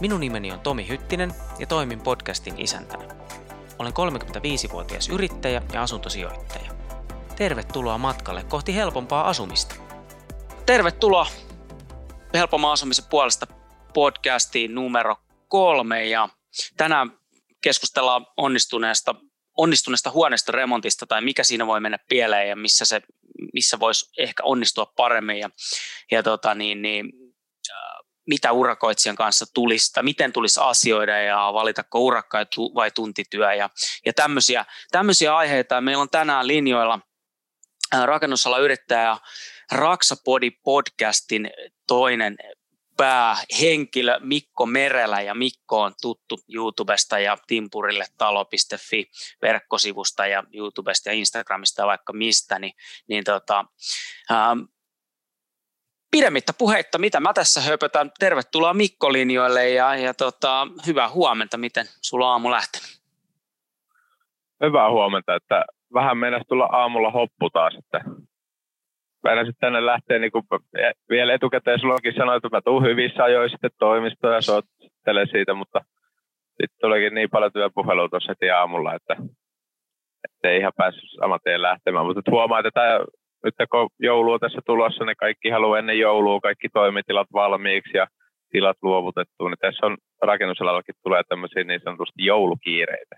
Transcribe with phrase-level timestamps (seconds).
[0.00, 3.04] Minun nimeni on Tomi Hyttinen ja toimin podcastin isäntänä.
[3.78, 6.70] Olen 35-vuotias yrittäjä ja asuntosijoittaja.
[7.36, 9.74] Tervetuloa matkalle kohti helpompaa asumista.
[10.66, 11.26] Tervetuloa
[12.34, 13.46] Helpomman asumisen puolesta
[13.94, 15.16] podcastiin numero
[15.48, 16.28] kolme ja
[16.76, 17.10] tänään
[17.60, 19.14] keskustellaan onnistuneesta
[19.56, 23.02] onnistuneesta huoneesta remontista tai mikä siinä voi mennä pieleen ja missä, se,
[23.54, 25.50] missä voisi ehkä onnistua paremmin ja,
[26.10, 27.12] ja tota niin, niin,
[28.28, 32.38] mitä urakoitsijan kanssa tulisi, tai miten tulisi asioida ja valitako urakka
[32.74, 33.70] vai tuntityö ja,
[34.06, 35.80] ja tämmöisiä, tämmöisiä aiheita.
[35.80, 37.00] Meillä on tänään linjoilla
[37.94, 39.16] äh, rakennusala yrittäjä
[39.72, 41.50] Raksapodi podcastin
[41.86, 42.36] toinen
[42.98, 49.10] päähenkilö Mikko Merelä ja Mikko on tuttu YouTubesta ja Timpurille talo.fi
[49.42, 52.72] verkkosivusta ja YouTubesta ja Instagramista ja vaikka mistä, niin,
[53.08, 53.64] niin tota,
[54.30, 54.60] ähm,
[56.10, 58.10] pidemmittä puheitta, mitä mä tässä höpötän.
[58.18, 61.56] Tervetuloa Mikko-linjoille ja, ja tota, hyvää huomenta.
[61.56, 62.98] Miten sulla aamu lähtenyt?
[64.62, 68.00] Hyvää huomenta, että vähän mennä tulla aamulla hoppu taas, että
[69.24, 70.44] sitten tänne lähteä niin kuin,
[71.10, 75.80] vielä etukäteen sullakin sanoin, että mä tuun hyvissä ajoin sitten toimistoon ja soittelen siitä, mutta
[76.48, 79.16] sitten tulikin niin paljon työpuhelua tuossa heti aamulla, että,
[80.24, 82.06] että ei ihan päässyt saman tien lähtemään.
[82.06, 82.98] Mutta huomaa, että tämä,
[83.44, 88.06] nyt kun joulu on tässä tulossa, niin kaikki haluaa ennen joulua kaikki toimitilat valmiiksi ja
[88.50, 93.16] tilat luovutettu, niin tässä on rakennusalallakin tulee tämmöisiä niin sanotusti joulukiireitä.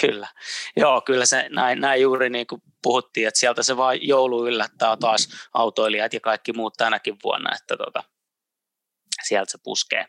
[0.00, 0.28] Kyllä.
[0.76, 4.96] Joo, kyllä se näin, näin juuri niin kuin puhuttiin, että sieltä se vaan joulu yllättää
[4.96, 8.02] taas autoilijat ja kaikki muut tänäkin vuonna, että tota,
[9.22, 10.06] sieltä se puskee.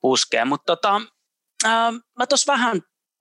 [0.00, 0.44] puskee.
[0.44, 1.00] Mutta tota,
[1.64, 2.80] ää, mä tuossa vähän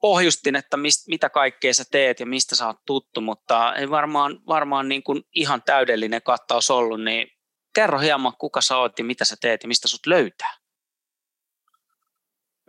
[0.09, 4.31] pohjustin, että mist, mitä kaikkea sä teet ja mistä sä oot tuttu, mutta ei varmaan,
[4.47, 7.27] varmaan niin kuin ihan täydellinen kattaus ollut, niin
[7.75, 10.53] kerro hieman, kuka sä oot ja mitä sä teet ja mistä sut löytää.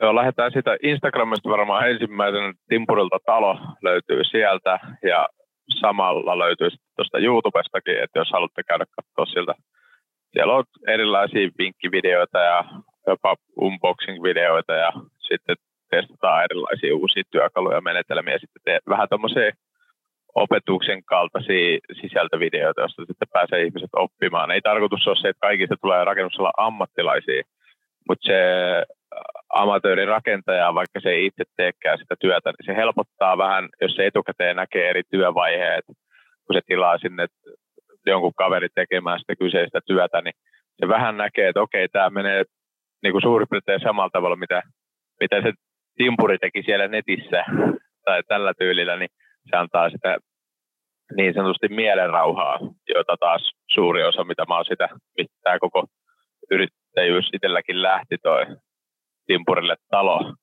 [0.00, 5.28] Joo, lähdetään siitä Instagramista varmaan ensimmäisen Timpurilta talo löytyy sieltä ja
[5.80, 9.54] samalla löytyy tuosta YouTubestakin, että jos haluatte käydä katsoa siltä.
[10.32, 12.64] Siellä on erilaisia vinkkivideoita ja
[13.06, 14.92] jopa unboxing-videoita ja
[15.28, 15.56] sitten
[15.91, 18.38] testataan erilaisia uusia työkaluja ja menetelmiä.
[18.38, 19.50] Sitten teet vähän tuommoisia
[20.34, 24.50] opetuksen kaltaisia sisältövideoita, joista sitten pääsee ihmiset oppimaan.
[24.50, 27.42] Ei tarkoitus ole se, että kaikista tulee rakennusala ammattilaisia,
[28.08, 28.41] mutta se
[29.54, 34.56] amatöörirakentaja, vaikka se ei itse teekään sitä työtä, niin se helpottaa vähän, jos se etukäteen
[34.56, 35.84] näkee eri työvaiheet,
[36.47, 37.26] kun se tilaa sinne
[38.06, 40.34] jonkun kaveri tekemään sitä kyseistä työtä, niin
[40.76, 42.44] se vähän näkee, että okei, tämä menee
[43.03, 44.62] niin kuin suurin piirtein samalla tavalla, mitä,
[45.20, 45.53] mitä se
[45.97, 47.45] timpuri teki siellä netissä
[48.05, 49.09] tai tällä tyylillä, niin
[49.51, 50.19] se antaa sitä
[51.17, 52.59] niin sanotusti mielenrauhaa,
[52.95, 55.84] jota taas suuri osa, mitä mä oon sitä, mitä koko
[56.51, 58.47] yrittäjyys itselläkin lähti toi
[59.27, 60.34] Timpurille talo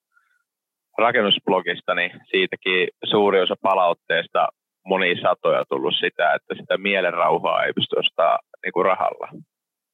[0.97, 4.47] rakennusblogista, niin siitäkin suuri osa palautteesta
[4.85, 9.27] moni satoja tullut sitä, että sitä mielenrauhaa ei pysty ostamaan niin kuin rahalla.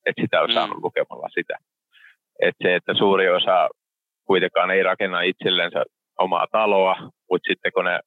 [0.06, 0.54] Että sitä on mm.
[0.54, 1.58] saanut lukemalla sitä.
[2.42, 3.70] Että se, että suuri osa
[4.30, 5.84] kuitenkaan ei rakenna itsellensä
[6.20, 6.96] omaa taloa,
[7.30, 8.00] mutta sitten kun ne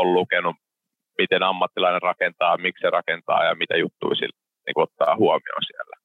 [0.00, 0.56] on lukenut,
[1.18, 5.96] miten ammattilainen rakentaa, miksi se rakentaa ja mitä juttuja sillä niin ottaa huomioon siellä,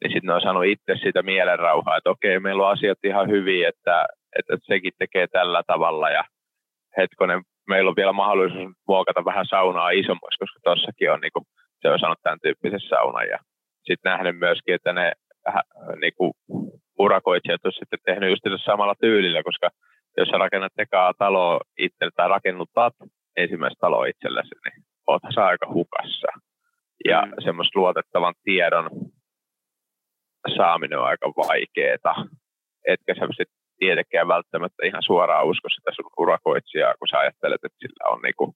[0.00, 3.68] niin sitten ne on saanut itse sitä mielenrauhaa, että okei, meillä on asiat ihan hyvin,
[3.68, 4.06] että,
[4.38, 6.24] että sekin tekee tällä tavalla ja
[6.96, 11.44] hetkonen, meillä on vielä mahdollisuus muokata vähän saunaa isommaksi, koska tuossakin on, niin kuin,
[11.82, 13.38] se on saanut tämän tyyppisen saunan ja
[13.86, 15.12] sitten nähnyt myöskin, että ne
[16.00, 16.32] niin kuin,
[16.98, 19.70] urakoitsijat on sitten tehnyt just samalla tyylillä, koska
[20.16, 22.94] jos sä rakennat tekaa taloa itse tai rakennutat
[23.36, 26.28] ensimmäistä taloa itsellesi, niin oot sä aika hukassa.
[27.04, 27.32] Ja mm.
[27.44, 28.90] semmoista luotettavan tiedon
[30.56, 32.14] saaminen on aika vaikeeta.
[32.86, 37.78] Etkä sä sit tietenkään välttämättä ihan suoraan usko sitä sun urakoitsijaa, kun sä ajattelet, että
[37.78, 38.54] sillä on niinku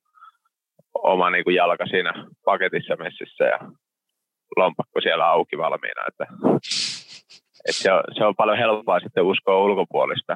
[0.94, 2.12] oma niinku jalka siinä
[2.44, 3.58] paketissa messissä ja
[4.56, 6.02] lompakko siellä auki valmiina.
[6.08, 6.26] Että,
[7.68, 10.34] että se, on, se on paljon helpompaa sitten uskoa ulkopuolista.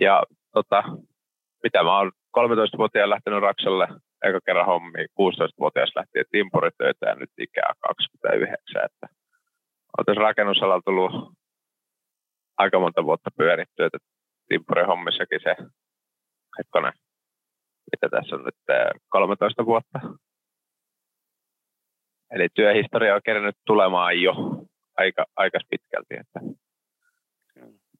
[0.00, 0.82] Ja tota,
[1.62, 3.88] mitä mä oon 13-vuotiaan lähtenyt Raksalle
[4.24, 9.06] eka kerran hommi, 16-vuotias lähti timpuritöitä ja nyt ikää 29, että
[9.98, 11.12] olen tässä rakennusalalla tullut
[12.58, 13.98] aika monta vuotta pyöritty, että
[14.86, 15.56] hommissakin se,
[16.58, 16.92] hetkonen,
[17.92, 18.54] mitä tässä on nyt
[19.08, 19.98] 13 eh, vuotta.
[22.30, 24.34] Eli työhistoria on kerännyt tulemaan jo
[24.96, 26.14] aika, aika pitkälti.
[26.14, 26.40] Että.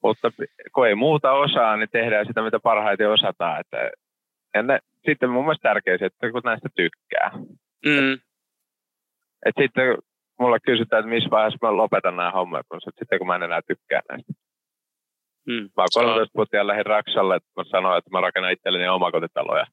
[0.03, 0.31] Mutta
[0.75, 3.61] kun ei muuta osaa, niin tehdään sitä, mitä parhaiten osataan.
[3.61, 3.91] Että,
[4.55, 7.31] ja ne, sitten mun mielestä tärkeää että kun näistä tykkää.
[7.87, 8.13] Mm.
[8.13, 8.21] Et,
[9.47, 9.99] et sitten
[10.41, 13.61] mulla kysytään, että missä vaiheessa mä lopetan nämä hommat, kun sitten kun mä en enää
[13.67, 14.33] tykkää näistä.
[15.47, 15.71] Mm.
[15.77, 19.67] Mä 13-vuotiaan lähdin Raksalle, että mä sanoin, että mä rakennan itselleni omakotitaloja.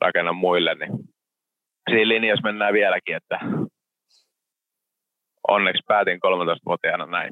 [0.00, 0.90] Rakennan muille, niin
[1.90, 3.38] siinä linjassa mennään vieläkin, että
[5.48, 7.30] onneksi päätin 13-vuotiaana näin.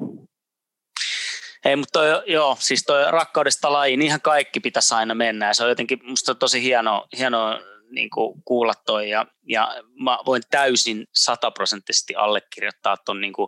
[1.65, 5.47] Ei, mutta toi, joo, siis toi rakkaudesta lajiin, ihan kaikki pitäisi aina mennä.
[5.47, 7.59] Ja se on jotenkin musta tosi hieno, hieno
[7.89, 9.09] niin kuin kuulla toi.
[9.09, 13.47] Ja, ja mä voin täysin sataprosenttisesti allekirjoittaa ton niin kuin,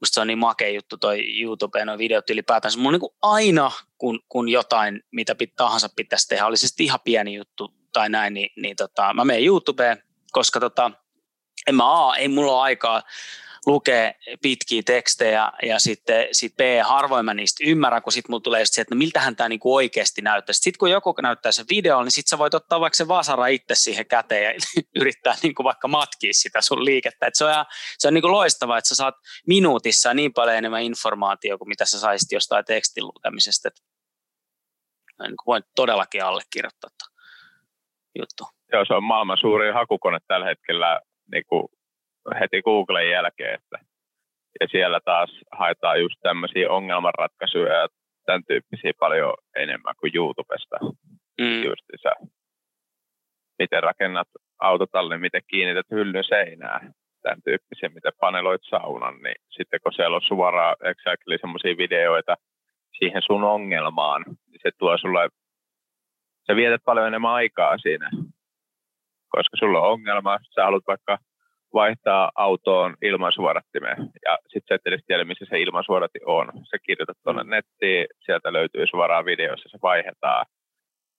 [0.00, 2.72] musta se on niin makea juttu toi YouTube ja noi videot ylipäätään.
[2.78, 6.84] Mulla niin kuin aina, kun, kun jotain, mitä pit, tahansa pitäisi tehdä, oli se sitten
[6.84, 10.02] ihan pieni juttu tai näin, niin, niin tota, mä menen YouTubeen,
[10.32, 10.90] koska tota,
[11.66, 13.02] en mä A, ei mulla ole aikaa
[13.66, 18.60] lukee pitkiä tekstejä ja sitten sit B, harvoin mä niistä ymmärrän, kun sitten mulla tulee
[18.60, 20.52] just se, että no miltähän tämä niinku oikeasti näyttää.
[20.52, 23.74] Sitten kun joku näyttää sen video, niin sitten sä voit ottaa vaikka se vasara itse
[23.74, 24.52] siihen käteen ja
[25.00, 27.26] yrittää niinku vaikka matkia sitä sun liikettä.
[27.26, 27.64] Et se on,
[27.98, 29.14] se on niinku loistavaa, että sä saat
[29.46, 33.68] minuutissa niin paljon enemmän informaatiota kuin mitä sä saisit jostain tekstin lukemisesta.
[35.22, 36.90] niin voin todellakin allekirjoittaa
[38.18, 38.44] juttu.
[38.72, 41.00] Joo, se on maailman suurin hakukone tällä hetkellä
[41.32, 41.68] niin kuin
[42.40, 43.78] heti Googlen jälkeen, että
[44.60, 47.88] ja siellä taas haetaan just tämmöisiä ongelmanratkaisuja ja
[48.26, 50.76] tämän tyyppisiä paljon enemmän kuin YouTubesta.
[51.40, 51.62] Mm.
[51.64, 52.10] Justiinsa,
[53.58, 54.28] miten rakennat
[54.60, 56.92] autotallin, miten kiinnität hyllyn seinään,
[57.22, 62.34] tämän tyyppisiä, miten paneloit saunan, niin sitten kun siellä on suoraan exactly semmoisia videoita
[62.98, 65.28] siihen sun ongelmaan, niin se tuo sulle,
[66.46, 68.10] sä vietät paljon enemmän aikaa siinä,
[69.28, 71.18] koska sulla on ongelma, sä haluat vaikka
[71.74, 76.46] vaihtaa autoon ilmansuodattimeen ja sitten sä et edes tiedä, missä se ilmansuodatti on.
[76.70, 77.50] Sä kirjoitat tuonne mm.
[77.50, 80.46] nettiin, sieltä löytyy suoraan videossa, se vaihdetaan.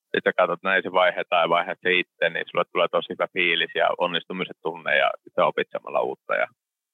[0.02, 3.28] Sitten sä katsot, näin se vaihdetaan ja vaihdat se itse, niin sulle tulee tosi hyvä
[3.34, 6.36] fiilis ja onnistumisen tunne ja sitten opit samalla uutta.
[6.36, 6.48] Ja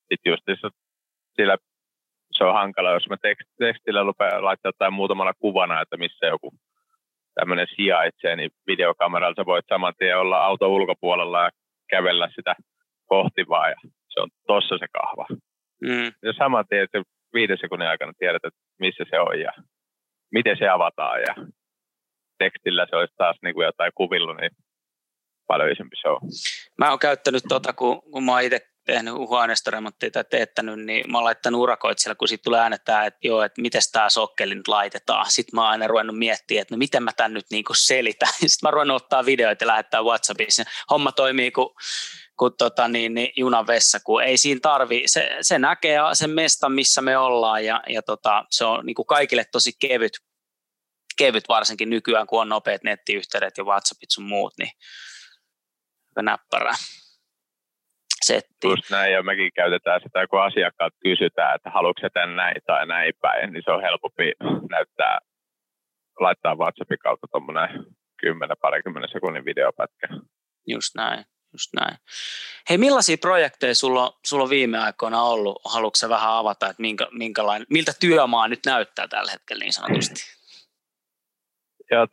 [0.09, 0.43] sitten just
[1.35, 1.57] sillä
[2.31, 6.53] se on hankala, jos mä tekst, tekstillä rupean laittaa jotain muutamalla kuvana, että missä joku
[7.33, 11.49] tämmöinen sijaitsee, niin videokameralla sä voit saman tien olla auto ulkopuolella ja
[11.89, 12.55] kävellä sitä
[13.05, 13.75] kohti vaan ja
[14.07, 15.25] se on tossa se kahva.
[15.81, 16.11] Mm.
[16.23, 17.03] Ja saman tien että
[17.33, 19.51] viiden sekunnin aikana tiedät, että missä se on ja
[20.31, 21.35] miten se avataan ja
[22.37, 24.51] tekstillä se olisi taas niin kuin jotain kuvillu, niin
[25.47, 26.17] paljon isompi show.
[26.77, 31.17] Mä oon käyttänyt tota, kun, kun mä oon itse tehnyt huoneistoremonttia tai teettänyt, niin mä
[31.17, 34.67] oon laittanut urakoit siellä, kun siitä tulee äänettää, että joo, että miten tämä sokkeli nyt
[34.67, 35.31] laitetaan.
[35.31, 38.29] Sitten mä oon aina ruvennut miettimään, että no miten mä tämän nyt niin selitän.
[38.39, 40.63] Sitten mä oon ruvennut ottaa videoita ja lähettää WhatsAppissa.
[40.89, 41.75] Homma toimii, kun
[42.39, 46.71] kuin tota, niin, niin, junan vessa, kun ei siinä tarvi, se, se näkee sen mestan,
[46.71, 50.13] missä me ollaan ja, ja tota, se on niin kuin kaikille tosi kevyt,
[51.17, 54.71] kevyt varsinkin nykyään, kun on nopeat nettiyhteydet ja WhatsAppit sun muut, niin
[56.21, 56.75] näppärää
[58.25, 58.67] setti.
[58.67, 63.13] Just näin, ja mekin käytetään sitä, kun asiakkaat kysytään, että haluatko tämän näin tai näin
[63.21, 64.31] päin, niin se on helpompi
[64.69, 65.19] näyttää,
[66.19, 67.69] laittaa WhatsAppin kautta tuommoinen
[68.17, 70.07] 10 parikymmentä sekunnin videopätkä.
[70.67, 71.25] Just näin.
[71.53, 71.97] Just näin.
[72.69, 75.61] Hei, millaisia projekteja sulla on, sulla on viime aikoina ollut?
[75.65, 80.21] Haluatko sä vähän avata, että minkä, minkälainen, miltä työmaa nyt näyttää tällä hetkellä niin sanotusti?
[81.91, 82.07] Joo,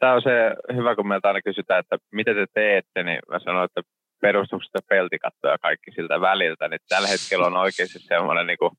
[0.00, 0.34] tämä on se
[0.76, 3.82] hyvä, kun meiltä aina kysytään, että mitä te teette, niin mä sanoin, että
[4.20, 8.70] perustuksesta peltikattoja kaikki siltä väliltä, niin tällä hetkellä on oikeasti semmoinen, niin kuin,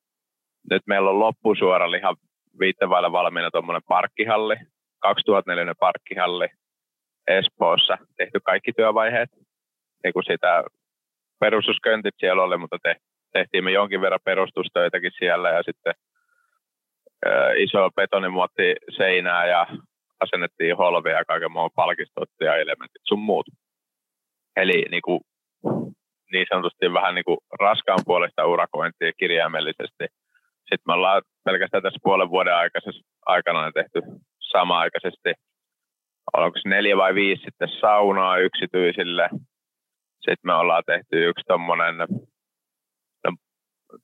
[0.70, 2.16] nyt meillä on loppusuora liha
[2.60, 4.56] viittevailla valmiina tuommoinen parkkihalli,
[5.00, 6.48] 2004 parkkihalli
[7.28, 9.30] Espoossa, tehty kaikki työvaiheet
[10.04, 10.64] niin kuin sitä
[11.40, 12.96] perustusköntit siellä oli, mutta te,
[13.34, 15.94] tehtiin me jonkin verran perustustöitäkin siellä ja sitten
[17.26, 19.68] ää, iso betonimuotti seinää ja
[20.20, 23.46] asennettiin holvia ja kaiken muun palkistot ja elementit sun muut.
[24.56, 25.22] Eli niin, kuin,
[26.32, 30.06] niin sanotusti vähän niin kuin raskaan puolesta urakointia kirjaimellisesti.
[30.60, 32.54] Sitten me ollaan pelkästään tässä puolen vuoden
[33.26, 34.02] aikana tehty
[34.40, 35.34] sama-aikaisesti,
[36.34, 39.30] onko se neljä vai viisi sitten saunaa yksityisille,
[40.22, 41.98] sitten me ollaan tehty yksi tuommoinen
[43.24, 43.32] no,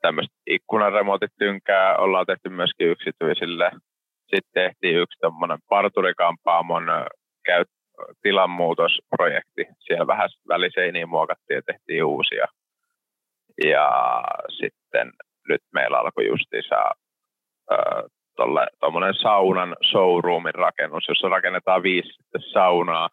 [0.01, 3.71] tämmöistä ikkunaremontit tynkää, ollaan tehty myöskin yksityisille.
[4.35, 6.83] Sitten tehtiin yksi tuommoinen parturikampaamon
[7.45, 7.65] käy,
[8.21, 9.65] tilanmuutosprojekti.
[9.79, 12.45] Siellä vähän väliseiniä muokattiin ja tehtiin uusia.
[13.63, 14.21] Ja
[14.57, 15.11] sitten
[15.49, 16.91] nyt meillä alkoi justiinsa
[18.79, 22.09] tuommoinen saunan showroomin rakennus, jossa rakennetaan viisi
[22.53, 23.09] saunaa.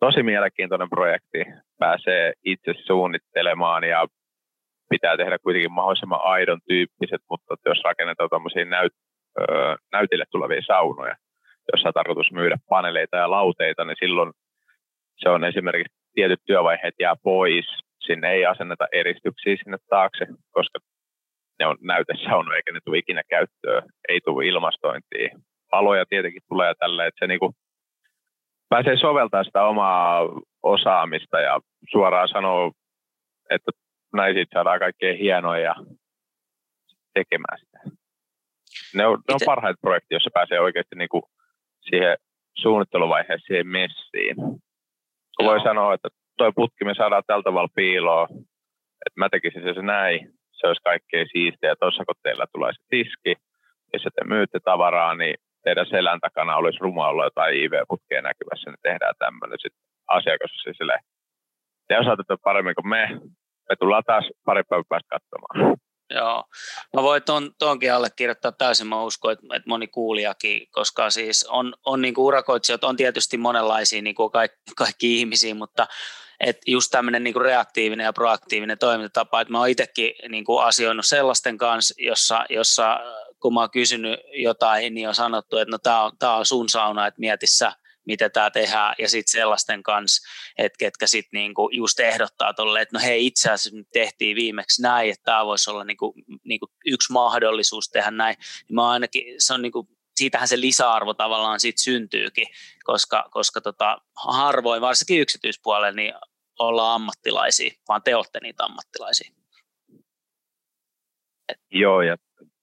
[0.00, 1.44] Tosi mielenkiintoinen projekti.
[1.78, 4.06] Pääsee itse suunnittelemaan ja
[4.88, 8.92] pitää tehdä kuitenkin mahdollisimman aidon tyyppiset, mutta jos rakennetaan tuommoisia näyt,
[9.92, 11.16] näytille tulevia saunoja,
[11.72, 14.32] jossa on tarkoitus myydä paneeleita ja lauteita, niin silloin
[15.16, 17.66] se on esimerkiksi tietyt työvaiheet jää pois,
[18.00, 20.78] sinne ei asenneta eristyksiä sinne taakse, koska
[21.58, 25.38] ne on näytesaunoja eikä ne tule ikinä käyttöön, ei tule ilmastointia.
[25.70, 27.54] Paloja tietenkin tulee tälle, että se niinku
[28.68, 30.20] pääsee soveltamaan sitä omaa
[30.62, 31.60] osaamista ja
[31.90, 32.72] suoraan sanoo,
[33.50, 33.70] että
[34.12, 35.74] näin saadaan kaikkein hienoja
[37.14, 37.78] tekemään sitä.
[38.94, 41.22] Ne on, ne on parhaita projekteja, joissa pääsee oikeasti niinku
[41.80, 42.16] siihen
[42.56, 44.36] suunnitteluvaiheeseen messiin.
[45.38, 45.50] Joo.
[45.50, 48.28] Voi sanoa, että toi putki me saadaan tältä tavalla piiloon,
[49.06, 50.18] että mä tekisin se, se näin,
[50.52, 51.76] se olisi kaikkein siistiä.
[51.76, 53.34] Tuossa kun teillä tulee se tiski,
[53.92, 55.34] jos te myytte tavaraa, niin
[55.64, 60.76] teidän selän takana olisi ruma olla jotain IV-putkea näkyvässä, niin tehdään tämmöinen sitten asiakas siis
[60.76, 60.96] sille.
[61.88, 63.08] Te osaatte paremmin kuin me.
[63.68, 65.76] Me tullaan taas pari päivää päästä katsomaan.
[66.14, 66.44] Joo,
[66.96, 71.74] mä voin tuon, tuonkin allekirjoittaa täysin, mä uskon, että, että moni kuulijakin, koska siis on,
[71.84, 75.86] on niin kuin urakoitsijat, on tietysti monenlaisia niin kuin kaikki, kaikki ihmisiä, mutta
[76.40, 81.06] että just tämmöinen niin reaktiivinen ja proaktiivinen toimintatapa, että mä oon itsekin niin kuin asioinut
[81.06, 83.00] sellaisten kanssa, jossa, jossa
[83.40, 86.68] kun mä oon kysynyt jotain, niin on sanottu, että no tää on, tää on sun
[86.68, 87.72] sauna, että mieti sä,
[88.06, 90.28] miten tämä tehdään, ja sitten sellaisten kanssa,
[90.58, 94.82] että ketkä sitten niinku just ehdottaa tuolle, että no hei itse asiassa nyt tehtiin viimeksi
[94.82, 96.14] näin, että tämä voisi olla niinku,
[96.44, 98.36] niinku yksi mahdollisuus tehdä näin,
[98.68, 102.46] niin mä ainakin, se on niinku, siitähän se lisäarvo tavallaan siitä syntyykin,
[102.84, 106.14] koska, koska tota, harvoin, varsinkin yksityispuolella, niin
[106.58, 109.30] olla ammattilaisia, vaan te olette niitä ammattilaisia.
[111.48, 111.58] Et.
[111.70, 112.16] Joo, ja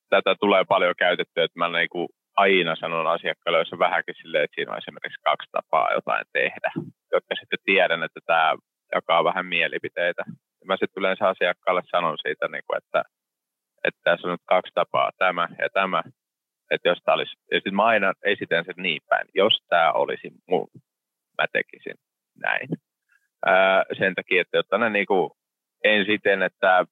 [0.10, 4.56] tätä tulee paljon käytettyä, että mä niinku aina sanon asiakkaalle, jos on vähänkin silleen, että
[4.56, 6.72] siinä on esimerkiksi kaksi tapaa jotain tehdä,
[7.14, 8.56] jotka sitten tiedän, että tämä
[8.96, 10.24] jakaa vähän mielipiteitä.
[10.60, 13.04] Ja mä sitten yleensä asiakkaalle sanon siitä, niin kuin, että,
[13.84, 16.04] että tässä on nyt kaksi tapaa, tämä ja tämä.
[16.72, 20.30] Että jos tämä olisi, ja sitten mä aina esitän sen niin päin, jos tämä olisi
[20.50, 20.68] mun,
[21.38, 21.96] mä tekisin
[22.44, 22.70] näin.
[23.46, 25.32] Ää, sen takia, että jotta ne niin kuin,
[25.84, 26.86] en siten, että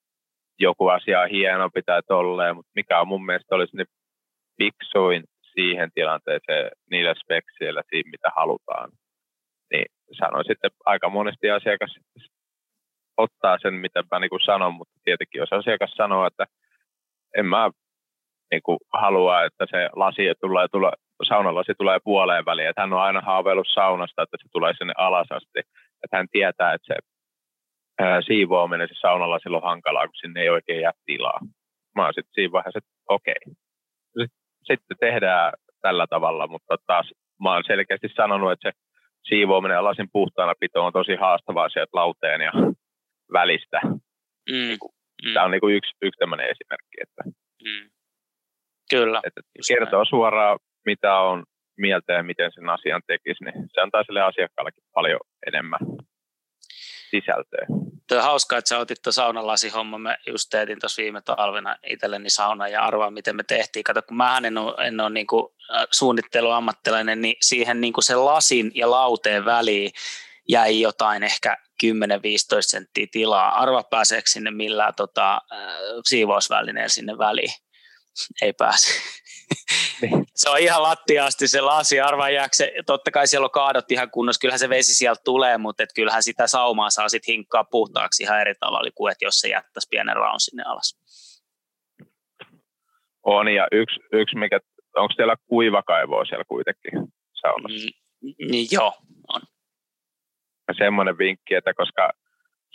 [0.59, 3.87] joku asia on hieno, pitää tolleen, mutta mikä on mun mielestä olisi niin
[4.57, 5.23] fiksuin
[5.55, 8.89] siihen tilanteeseen niillä spekseillä siinä, mitä halutaan.
[9.74, 9.85] Niin
[10.19, 11.97] sanoin sitten aika monesti asiakas
[13.17, 16.45] ottaa sen, mitä mä niin kuin sanon, mutta tietenkin jos asiakas sanoo, että
[17.38, 17.69] en mä
[18.51, 20.91] niin kuin halua, että se lasi tulee, tulee,
[21.24, 25.27] saunalasi tulee puoleen väliin, että hän on aina haaveillut saunasta, että se tulee sinne alas
[25.29, 25.59] asti,
[26.03, 26.95] että hän tietää, että se
[28.00, 31.39] ää, siivoaminen se saunalasi on hankalaa, kun sinne ei oikein jää tilaa.
[31.95, 33.35] Mä oon sitten siinä vaiheessa, että okei,
[34.67, 37.12] sitten tehdään tällä tavalla, mutta taas
[37.43, 38.77] mä oon selkeästi sanonut, että se
[39.29, 42.51] siivoaminen ja lasin puhtaana pito on tosi haastavaa sieltä lauteen ja
[43.34, 43.79] välistä.
[43.84, 44.67] Mm.
[44.67, 44.77] Niin
[45.25, 45.34] mm.
[45.34, 46.98] Tämä on niin kuin yksi, yksi tämmöinen esimerkki.
[47.01, 47.24] Että,
[47.63, 47.89] mm.
[48.89, 49.22] Kyllä.
[49.24, 50.10] Että kertoo näin.
[50.10, 51.43] suoraan, mitä on
[51.77, 55.79] mieltä ja miten sen asian tekisi, niin se antaa sille asiakkaallekin paljon enemmän
[57.10, 57.65] sisältöä.
[58.07, 59.97] Tuo hauskaa, että sä otit tuon saunalasi-homma.
[59.97, 63.83] Mä just teetin tuossa viime talvena itselleni sauna ja arvaa, miten me tehtiin.
[63.83, 65.53] Kato, kun mä en ole, en ole niin kuin
[65.91, 69.91] suunnitteluammattilainen, niin siihen niin kuin sen lasin ja lauteen väliin
[70.50, 71.88] jäi jotain ehkä 10-15
[72.59, 73.62] senttiä tilaa.
[73.62, 75.41] Arva pääseekö sinne millään tota,
[76.05, 77.64] siivousvälineellä sinne väliin?
[78.41, 79.01] Ei pääse.
[80.01, 80.25] Niin.
[80.36, 84.39] se on ihan lattiasti se lasi, arvaa jääkse, totta kai siellä on kaadot ihan kunnossa,
[84.39, 88.41] kyllähän se vesi sieltä tulee, mutta et kyllähän sitä saumaa saa sitten hinkkaa puhtaaksi ihan
[88.41, 91.00] eri tavalla kuin, että jos se jättäisi pienen raun sinne alas.
[93.24, 94.60] On, ja yksi, yksi mikä,
[94.95, 96.91] onko siellä kuivakaivoa siellä kuitenkin
[97.34, 97.88] saunassa?
[98.22, 98.93] Mm, niin joo,
[99.27, 99.41] on.
[100.77, 102.12] Semmoinen vinkki, että koska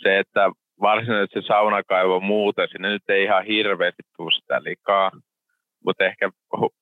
[0.03, 0.49] se, että
[0.81, 5.11] varsinaisesti se saunakaivo muuten, sinne nyt ei ihan hirveästi tule sitä likaa,
[5.85, 6.29] mutta ehkä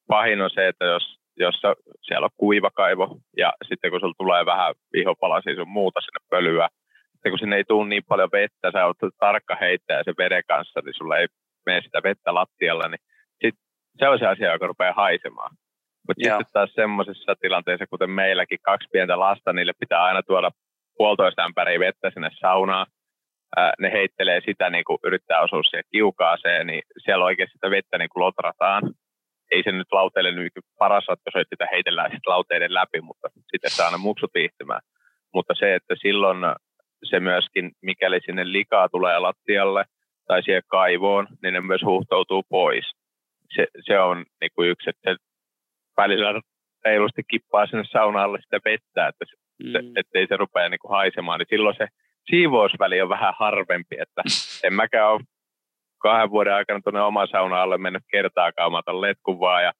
[0.07, 1.61] pahin on se, että jos, jos
[2.01, 6.69] siellä on kuivakaivo ja sitten kun sulla tulee vähän vihopalasia sun muuta sinne pölyä,
[7.13, 10.81] sitten kun sinne ei tule niin paljon vettä, sä oot tarkka heittää sen veden kanssa,
[10.85, 11.27] niin sulla ei
[11.65, 13.01] mene sitä vettä lattialla, niin
[13.43, 13.55] sit
[13.99, 15.51] se on se asia, joka rupeaa haisemaan.
[16.07, 20.51] Mutta sitten taas semmoisessa tilanteessa, kuten meilläkin kaksi pientä lasta, niille pitää aina tuoda
[20.97, 22.85] puolitoista ämpäriä vettä sinne saunaan,
[23.79, 28.09] ne heittelee sitä, niin kuin yrittää osua siihen kiukaaseen, niin siellä oikein sitä vettä niin
[28.09, 28.83] kuin lotrataan.
[29.51, 33.71] Ei se nyt lauteille nyt paras ratkaisu, että sitä heitellään sitten lauteiden läpi, mutta sitten
[33.71, 34.81] saa aina muksut viihtymään.
[35.33, 36.37] Mutta se, että silloin
[37.03, 39.85] se myöskin, mikäli sinne likaa tulee lattialle
[40.27, 42.85] tai siihen kaivoon, niin ne myös huhtoutuu pois.
[43.55, 45.15] se, se on niin kuin yksi, että
[45.97, 46.41] välillä
[46.85, 49.91] reilusti kippaa sinne saunalle sitä vettä, että se, mm.
[49.95, 51.87] ettei se rupea niin kuin haisemaan, niin silloin se
[52.29, 54.21] siivousväli on vähän harvempi, että
[54.67, 55.21] en mäkään ole
[55.97, 59.73] kahden vuoden aikana tuonne oman sauna alle mennyt kertaakaan, mä otan letkun vaan ja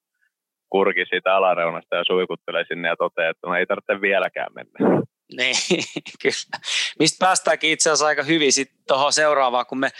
[0.70, 5.00] kurki siitä alareunasta ja suikuttelee sinne ja toteaa, että no ei tarvitse vieläkään mennä.
[5.36, 5.56] Niin,
[6.22, 6.62] kyllä.
[6.98, 9.90] Mistä päästäänkin itse asiassa aika hyvin sitten tuohon seuraavaan, kun me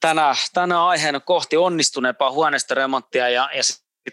[0.00, 3.62] tänään, tänään aiheena kohti onnistuneempaa huoneistoremonttia ja, ja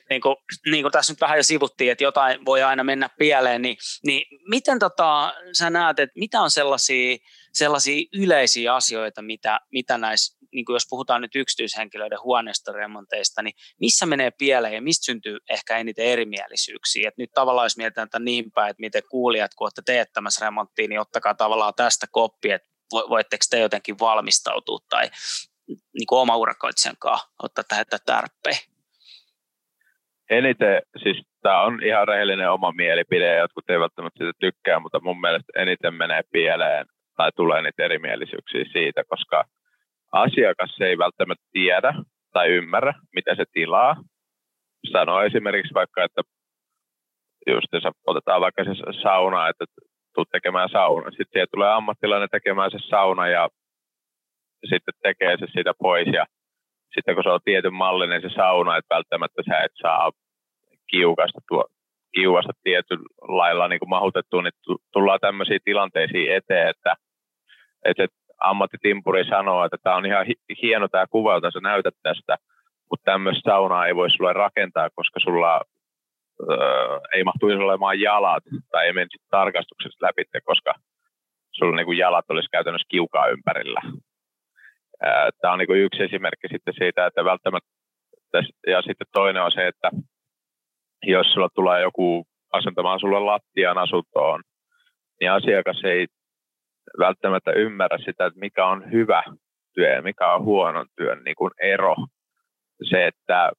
[0.10, 0.36] niin kuin,
[0.72, 4.39] niin kuin tässä nyt vähän jo sivuttiin, että jotain voi aina mennä pieleen, niin, niin
[4.50, 7.17] miten tota, sä näet, että mitä on sellaisia,
[7.53, 14.05] sellaisia yleisiä asioita, mitä, mitä näissä, niin kuin jos puhutaan nyt yksityishenkilöiden huoneistoremonteista, niin missä
[14.05, 17.08] menee pieleen ja mistä syntyy ehkä eniten erimielisyyksiä?
[17.08, 20.88] Et nyt tavallaan jos mietitään tätä niin päin, että miten kuulijat, kun olette teettämässä remonttia,
[20.88, 25.10] niin ottakaa tavallaan tästä koppi, että voitteko te jotenkin valmistautua tai
[25.67, 28.60] niin kuin oma urakoitsijan kanssa ottaa tähän tärppejä
[30.29, 35.21] eniten, siis tämä on ihan rehellinen oma mielipide jotkut eivät välttämättä siitä tykkää, mutta mun
[35.21, 36.86] mielestä eniten menee pieleen
[37.17, 39.43] tai tulee niitä erimielisyyksiä siitä, koska
[40.12, 41.93] asiakas ei välttämättä tiedä
[42.33, 43.95] tai ymmärrä, mitä se tilaa.
[44.91, 46.21] Sanoo esimerkiksi vaikka, että
[47.48, 47.67] just
[48.07, 49.65] otetaan vaikka se sauna, että
[50.15, 51.09] tuu tekemään sauna.
[51.09, 53.50] Sitten siihen tulee ammattilainen tekemään se sauna ja
[54.69, 56.25] sitten tekee se siitä pois ja
[56.93, 60.12] sitten kun se on tietyn mallinen se sauna, että välttämättä sä et saa
[60.91, 61.65] kiukasta, tuo,
[62.15, 64.53] kiuvasta tietyllä lailla niin kuin mahutettua, niin
[64.93, 66.96] tullaan tämmöisiin tilanteisiin eteen, että,
[67.86, 68.08] että
[68.43, 70.25] ammattitimpuri sanoo, että tämä on ihan
[70.62, 72.38] hieno tämä kuva, jota sä näytät tästä,
[72.89, 75.62] mutta tämmöistä saunaa ei voi sulle rakentaa, koska sulla
[76.50, 80.74] öö, ei mahtuisi olemaan jalat tai ei menisi tarkastuksessa läpi, koska
[81.51, 83.82] sulla niin kuin jalat olisi käytännössä kiukaa ympärillä.
[85.41, 87.69] Tämä on niin yksi esimerkki sitten siitä, että välttämättä,
[88.67, 89.89] ja sitten toinen on se, että
[91.03, 94.41] jos sulla tulee joku asentamaan sulle lattian asuntoon,
[95.19, 96.07] niin asiakas ei
[96.99, 99.23] välttämättä ymmärrä sitä, että mikä on hyvä
[99.73, 101.95] työ ja mikä on huonon työn niin kuin ero.
[102.89, 103.51] Se, että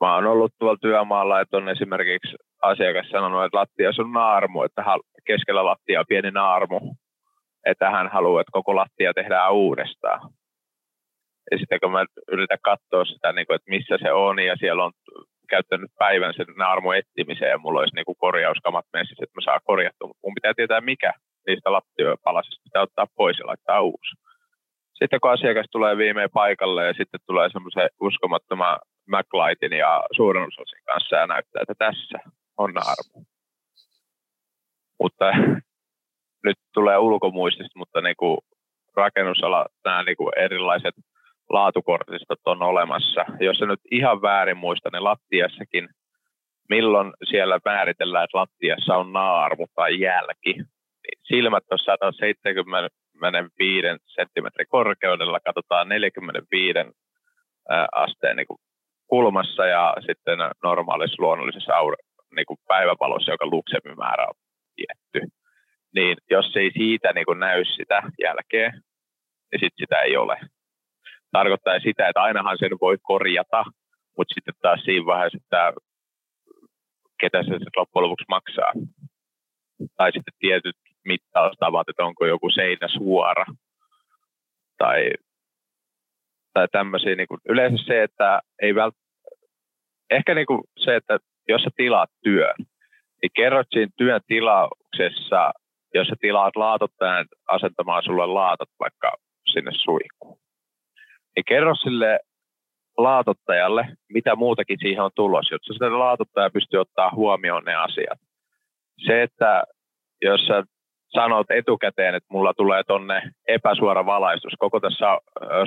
[0.00, 4.84] mä oon ollut tuolla työmaalla, että on esimerkiksi asiakas sanonut, että lattia on naarmu, että
[5.26, 6.80] keskellä lattia on pieni naarmu,
[7.66, 10.30] että hän haluaa, että koko lattia tehdään uudestaan.
[11.50, 14.84] Ja sitten kun mä yritän katsoa sitä, niin kuin, että missä se on, ja siellä
[14.84, 14.92] on
[15.48, 19.60] käyttänyt päivän sen naarmun etsimiseen, ja mulla olisi niin kuin korjauskamat messissä, että mä saan
[19.64, 21.12] korjattua, mutta mun pitää tietää, mikä
[21.46, 24.12] niistä lattiopalasista pitää ottaa pois ja laittaa uusi.
[24.98, 31.16] Sitten kun asiakas tulee viimein paikalle ja sitten tulee semmoisen uskomattoman MacLightin ja suurennusosin kanssa
[31.16, 32.18] ja näyttää, että tässä
[32.56, 33.24] on naarmu.
[35.00, 35.24] Mutta
[36.44, 38.38] nyt tulee ulkomuistista, mutta niin kuin
[38.96, 40.94] rakennusala, nämä niin kuin erilaiset
[41.50, 43.24] laatukortistot on olemassa.
[43.40, 45.88] Jos se nyt ihan väärin muista, niin lattiassakin,
[46.68, 55.40] milloin siellä määritellään, että lattiassa on naarmu tai jälki, niin silmät on 175 senttimetrin korkeudella,
[55.40, 56.78] katsotaan 45
[57.92, 58.46] asteen niin
[59.06, 61.96] kulmassa ja sitten normaalissa luonnollisessa aura,
[62.36, 64.34] niin päivävalossa, joka luksemimäärä on
[64.76, 65.20] tietty.
[65.94, 70.40] Niin jos ei siitä niin kuin näy sitä jälkeä, niin sitten sitä ei ole
[71.32, 73.64] tarkoittaa sitä, että ainahan sen voi korjata,
[74.18, 75.72] mutta sitten taas siinä vaiheessa, että
[77.20, 78.72] ketä se loppujen lopuksi maksaa.
[79.96, 83.44] Tai sitten tietyt mittaustavat, että onko joku seinä suora
[84.78, 85.10] tai,
[86.54, 87.14] tai tämmöisiä.
[87.14, 88.94] Niin kuin, yleensä se, että ei vält...
[90.10, 92.54] ehkä niin kuin se, että jos sä tilaat työn,
[93.22, 95.52] niin kerrot siinä työn tilauksessa,
[95.94, 99.12] jos sä tilaat laatottajan asentamaan sulle laatat vaikka
[99.52, 100.42] sinne suihkuun
[101.36, 102.20] niin kerro sille
[102.98, 108.18] laatottajalle, mitä muutakin siihen on tulossa, jotta se laatottaja pystyy ottaa huomioon ne asiat.
[109.06, 109.62] Se, että
[110.22, 110.64] jos sä
[111.08, 115.06] sanot etukäteen, että mulla tulee tonne epäsuora valaistus koko tässä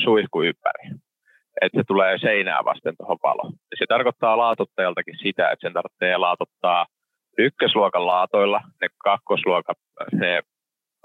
[0.03, 0.89] suihku ympäri,
[1.61, 3.51] että se tulee seinää vasten tuohon valo.
[3.79, 6.85] Se tarkoittaa laatottajaltakin sitä, että sen tarvitsee laatottaa
[7.37, 9.75] ykkösluokan laatoilla, ne kakkosluokan,
[10.13, 10.41] ne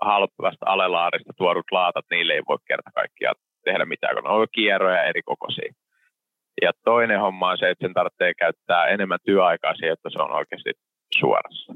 [0.00, 5.22] halpasta alelaarista tuodut laatat, niille ei voi kerta kaikkiaan tehdä mitään, kun on kierroja eri
[5.22, 5.72] kokoisia.
[6.62, 10.32] Ja toinen homma on se, että sen tarvitsee käyttää enemmän työaikaa siihen, että se on
[10.32, 10.72] oikeasti
[11.18, 11.72] suorassa.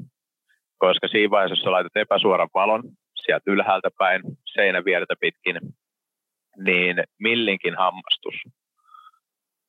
[0.79, 2.83] Koska siinä vaiheessa, jos sä laitat epäsuoran valon
[3.15, 5.57] sieltä ylhäältä päin, seinän viertä pitkin,
[6.57, 8.35] niin millinkin hammastus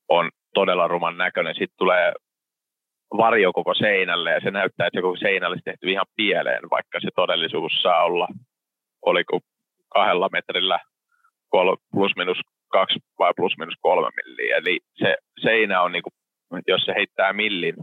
[0.08, 1.54] on todella ruman näköinen.
[1.54, 2.12] Sitten tulee
[3.16, 7.00] varjo koko seinälle ja se näyttää, että se koko seinä olisi tehty ihan pieleen, vaikka
[7.00, 8.28] se todellisuus saa olla,
[9.02, 9.40] oliko
[9.94, 10.78] kahdella metrillä
[11.48, 14.56] kol, plus minus kaksi vai plus minus kolme milliä.
[14.56, 17.74] Eli se seinä on, niin kuin, jos se heittää millin,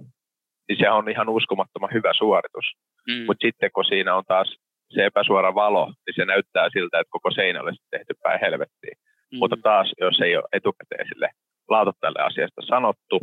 [0.67, 2.65] niin se on ihan uskomattoman hyvä suoritus.
[3.07, 3.25] Mm.
[3.25, 4.55] Mutta sitten kun siinä on taas
[4.89, 8.97] se epäsuora valo, niin se näyttää siltä, että koko seinä olisi tehty päin helvettiin.
[9.31, 9.37] Mm.
[9.39, 11.29] Mutta taas, jos ei ole etukäteen sille
[11.69, 13.19] laatottajalle asiasta sanottu,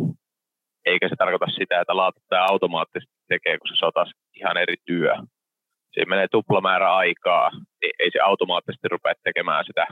[0.84, 5.14] eikä se tarkoita sitä, että laatottaja automaattisesti tekee, kun se on taas ihan eri työ.
[5.92, 9.86] Siinä menee tuplamäärä aikaa, niin ei se automaattisesti rupea tekemään sitä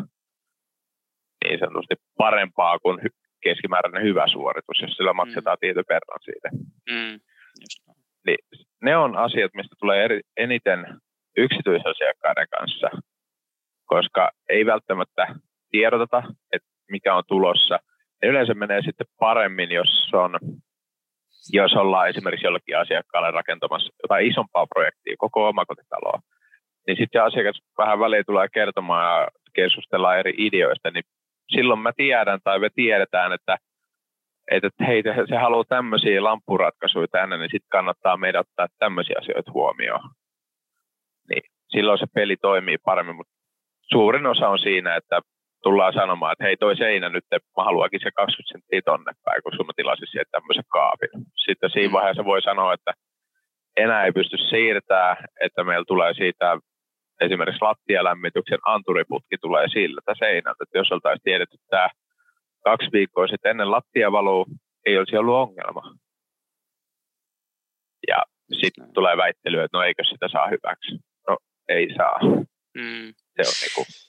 [1.44, 2.98] niin sanotusti parempaa kuin
[3.42, 5.60] keskimääräinen hyvä suoritus, jos sillä maksetaan mm.
[5.60, 6.48] tietyn verran siitä.
[6.90, 7.20] Mm.
[8.26, 8.38] Niin
[8.82, 11.00] ne on asiat, mistä tulee eri, eniten
[11.36, 12.88] yksityisasiakkaiden kanssa,
[13.86, 15.34] koska ei välttämättä
[15.70, 16.22] tiedoteta,
[16.52, 17.78] että mikä on tulossa.
[18.22, 20.38] Ja yleensä menee sitten paremmin, jos, on,
[21.52, 26.20] jos ollaan esimerkiksi jollekin asiakkaalle rakentamassa jotain isompaa projektia, koko omakotitaloa.
[26.86, 31.04] Niin sitten asiakas vähän väliin tulee kertomaan ja keskustellaan eri ideoista, niin
[31.48, 33.56] silloin mä tiedän tai me tiedetään, että,
[34.50, 40.10] että hei, se, haluaa tämmöisiä lamppuratkaisuja tänne, niin sitten kannattaa meidän ottaa tämmöisiä asioita huomioon.
[41.30, 43.32] Niin silloin se peli toimii paremmin, mutta
[43.82, 45.20] suurin osa on siinä, että
[45.62, 47.24] tullaan sanomaan, että hei toi seinä nyt,
[47.56, 51.10] mä haluankin se 20 senttiä tonne päin, koska mä tilasin sieltä tämmöisen kaapin.
[51.46, 51.92] Sitten siinä mm.
[51.92, 52.92] vaiheessa voi sanoa, että
[53.76, 56.58] enää ei pysty siirtämään, että meillä tulee siitä
[57.20, 61.88] esimerkiksi lattialämmityksen anturiputki tulee siltä seinältä, että jos oltaisiin tiedetty tämä
[62.64, 64.44] kaksi viikkoa sitten ennen lattiavalua,
[64.86, 65.94] ei olisi ollut ongelma.
[68.08, 68.22] Ja
[68.60, 70.98] sitten tulee väittely, että no eikö sitä saa hyväksi.
[71.28, 71.36] No
[71.68, 72.18] ei saa.
[72.74, 73.14] Mm.
[73.36, 74.07] Se on niinku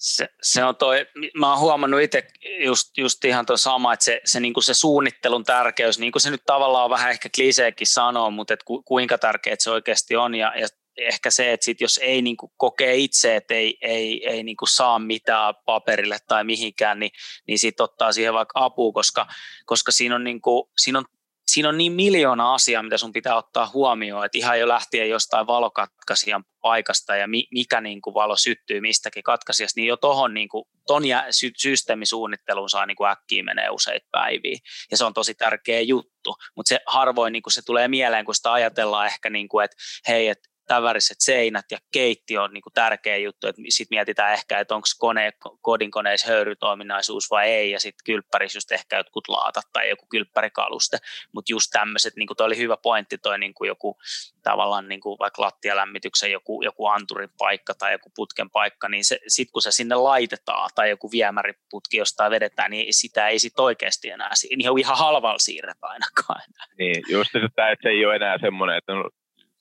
[0.00, 2.28] se, se on toi, mä oon huomannut itse
[2.64, 6.22] just, just ihan tuo sama, että se, se, niin kuin se suunnittelun tärkeys, niin kuin
[6.22, 10.16] se nyt tavallaan on vähän ehkä kliseekin sanoo, mutta että ku, kuinka tärkeää se oikeasti
[10.16, 13.78] on ja, ja ehkä se, että sit jos ei niin kuin kokee itse, että ei,
[13.82, 17.10] ei, ei niin kuin saa mitään paperille tai mihinkään, niin,
[17.46, 19.26] niin sitten ottaa siihen vaikka apua, koska,
[19.66, 21.04] koska siinä, on niin kuin, siinä on
[21.50, 25.46] siinä on niin miljoona asiaa, mitä sun pitää ottaa huomioon, että ihan jo lähtien jostain
[25.46, 30.64] valokatkaisijan paikasta ja mikä niin kuin valo syttyy mistäkin katkaisijasta, niin jo tuohon niin kuin,
[30.86, 34.58] ton ja sy- systeemisuunnitteluun saa niin kuin äkkiä menee useita päiviä.
[34.90, 38.34] Ja se on tosi tärkeä juttu, mutta se harvoin niin kuin se tulee mieleen, kun
[38.34, 39.76] sitä ajatellaan ehkä, niin kuin, että
[40.08, 44.58] hei, että täväriset seinät ja keitti on niin kuin tärkeä juttu, että sitten mietitään ehkä,
[44.58, 49.88] että onko kone, kodinkoneissa höyrytoiminnaisuus vai ei, ja sitten kylppärissä just ehkä jotkut laatat tai
[49.88, 50.98] joku kylppärikaluste,
[51.34, 53.98] mutta just tämmöiset, niin toi oli hyvä pointti, toi niin kuin joku
[54.42, 59.52] tavallaan niin kuin vaikka lattialämmityksen joku, joku anturin paikka tai joku putken paikka, niin sitten
[59.52, 64.30] kun se sinne laitetaan tai joku viemäriputki jostain vedetään, niin sitä ei sitten oikeasti enää,
[64.56, 66.42] niin ihan halvalla siirretä ainakaan.
[66.78, 68.92] Niin, just se, että se ei ole enää semmoinen, että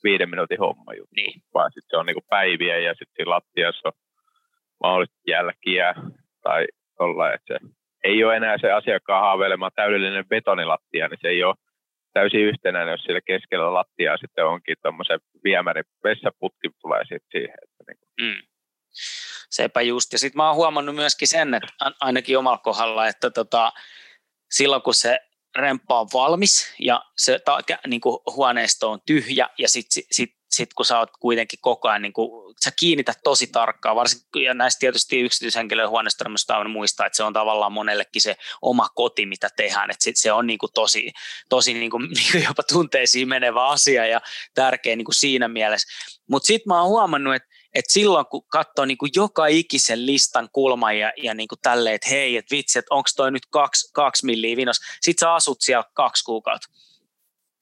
[0.04, 1.42] viiden minuutin homma juttu, niin.
[1.54, 3.94] vaan sitten se on niinku päiviä ja sitten lattiassa on
[4.84, 5.94] mahdollisesti jälkiä
[6.44, 6.68] tai
[7.00, 7.70] olla, että se
[8.04, 11.56] ei ole enää se asiakkaan haaveilema täydellinen betonilattia, niin se ei ole
[12.14, 17.56] täysin yhtenäinen, jos siellä keskellä lattiaa sitten onkin tuommoisen viemärin vessaputki tulee sitten siihen.
[17.64, 18.10] Että niin kuin.
[18.22, 18.48] mm.
[19.50, 20.14] Sepä just.
[20.14, 21.68] Ja sitten mä oon huomannut myöskin sen, että
[22.02, 23.72] ainakin omalla kohdalla, että tota,
[24.52, 25.20] silloin kun se
[25.56, 30.74] remppa on valmis ja se ta, niin kuin huoneisto on tyhjä ja sitten sit, sit,
[30.74, 34.80] kun sä oot kuitenkin koko ajan, niin kuin, sä kiinnität tosi tarkkaan, varsinkin ja näistä
[34.80, 39.92] tietysti yksityishenkilöiden huoneistosta on muistaa, että se on tavallaan monellekin se oma koti, mitä tehdään,
[39.92, 41.12] että sit se on niin kuin tosi,
[41.50, 44.22] tosi niin kuin, niin kuin jopa tunteisiin menevä asia ja
[44.54, 45.88] tärkeä niin kuin siinä mielessä.
[46.30, 50.50] Mutta sitten mä oon huomannut, että et silloin kun katsoo niin kuin joka ikisen listan
[50.54, 53.94] kulman ja, ja niin kuin tälleen, että hei, että vitsi, että onko toi nyt kaksi,
[53.94, 56.68] kaksi milliä vinos, sit sä asut siellä kaksi kuukautta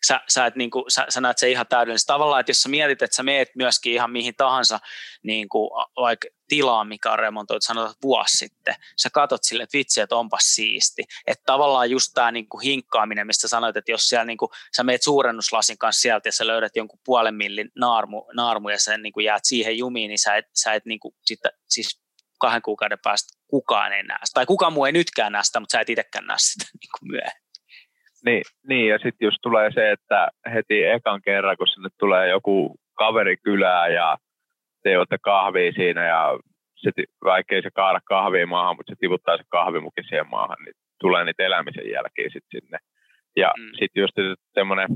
[0.07, 2.07] sä, sä, et, niin kuin, sä, sä näet se ihan täydellisesti.
[2.07, 4.79] Tavallaan, että jos sä mietit, että sä meet myöskin ihan mihin tahansa
[5.23, 10.01] niin kuin, vaikka tilaan, mikä on remontoitu, sanotaan vuosi sitten, sä katot sille, että vitsi,
[10.01, 11.03] että onpas siisti.
[11.27, 14.83] Että tavallaan just tämä niin kuin hinkkaaminen, mistä sanoit, että jos siellä niin kuin, sä
[14.83, 19.13] meet suurennuslasin kanssa sieltä ja sä löydät jonkun puolen millin naarmu, naarmu ja sä niin
[19.13, 22.01] kuin jäät siihen jumiin, niin sä et, sä et niin kuin, sitten, siis
[22.39, 25.81] kahden kuukauden päästä kukaan ei näe Tai kukaan muu ei nytkään näe sitä, mutta sä
[25.81, 27.46] et itsekään näe sitä niin kuin myöhemmin.
[28.27, 32.75] Niin, niin ja sitten just tulee se, että heti ekan kerran, kun sinne tulee joku
[32.93, 34.17] kaveri kylää ja
[34.83, 36.39] te juotte kahvia siinä ja
[36.75, 36.91] se,
[37.23, 41.23] vaikka ei se kaada kahvia maahan, mutta se tivuttaa se kahvimukin siihen maahan, niin tulee
[41.23, 42.77] niitä elämisen jälkeen sitten sinne.
[43.35, 43.69] Ja mm.
[43.79, 44.13] sitten just
[44.53, 44.87] semmoinen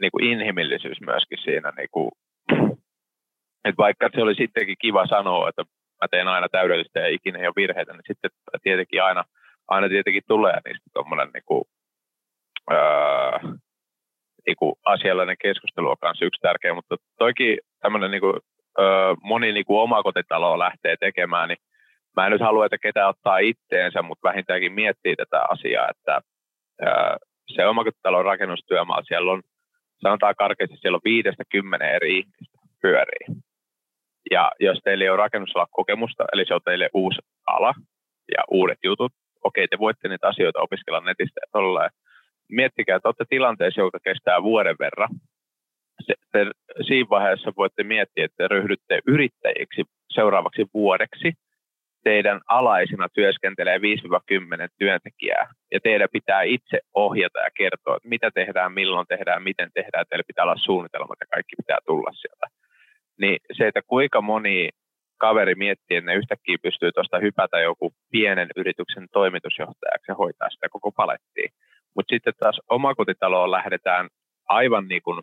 [0.00, 2.10] niin kuin inhimillisyys myöskin siinä, niin kuin,
[3.64, 5.62] että vaikka se oli sittenkin kiva sanoa, että
[6.02, 8.30] mä teen aina täydellistä ja ikinä ei ole virheitä, niin sitten
[8.62, 9.24] tietenkin aina,
[9.68, 11.64] aina tietenkin tulee niistä tuommoinen niin kuin,
[12.70, 13.40] ää,
[14.46, 18.32] niinku asiallinen keskustelu on kanssa yksi tärkeä, mutta toki tämmöinen niinku,
[18.78, 21.58] ää, moni niinku omakotitalo lähtee tekemään, niin
[22.16, 26.20] mä en nyt halua, että ketä ottaa itteensä, mutta vähintäänkin miettii tätä asiaa, että
[26.86, 27.16] ää,
[27.54, 29.42] se omakotitalon rakennustyömaa, siellä on,
[30.02, 33.42] sanotaan karkeasti, siellä on viidestä kymmenen eri ihmistä pyörii.
[34.30, 37.74] Ja jos teillä ei ole rakennusala kokemusta, eli se on teille uusi ala
[38.36, 39.12] ja uudet jutut,
[39.44, 41.90] okei, te voitte niitä asioita opiskella netistä ja tolleen.
[42.48, 45.08] Miettikää, että olette tilanteessa, joka kestää vuoden verran.
[46.06, 46.46] Se, te,
[46.86, 51.32] siinä vaiheessa voitte miettiä, että te ryhdytte yrittäjiksi seuraavaksi vuodeksi.
[52.04, 53.82] Teidän alaisina työskentelee 5-10
[54.78, 60.04] työntekijää ja teidän pitää itse ohjata ja kertoa, että mitä tehdään, milloin tehdään, miten tehdään.
[60.08, 62.46] Teillä pitää olla suunnitelmat ja kaikki pitää tulla sieltä.
[63.20, 64.70] Niin se, että kuinka moni
[65.18, 70.68] kaveri miettii, että ne yhtäkkiä pystyy tuosta hypätä joku pienen yrityksen toimitusjohtajaksi ja hoitaa sitä
[70.70, 71.48] koko palettia.
[71.94, 74.08] Mutta sitten taas omakotitaloon lähdetään
[74.48, 75.22] aivan niin kuin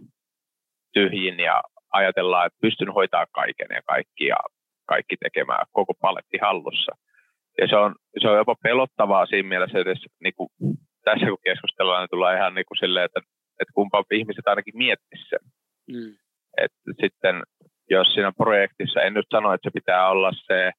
[0.93, 4.37] tyhjin ja ajatellaan, että pystyn hoitaa kaiken ja kaikki ja
[4.85, 6.91] kaikki tekemään koko paletti hallussa.
[7.57, 10.49] Ja se on, se on jopa pelottavaa siinä mielessä, että niin kuin,
[11.05, 13.19] tässä kun keskustellaan, niin tulee ihan niin kuin silleen, että,
[13.61, 15.39] että kumpa ihmiset ainakin miettisi sen.
[15.91, 16.15] Mm.
[16.57, 17.43] Että sitten
[17.89, 20.71] jos siinä projektissa, en nyt sano, että se pitää olla se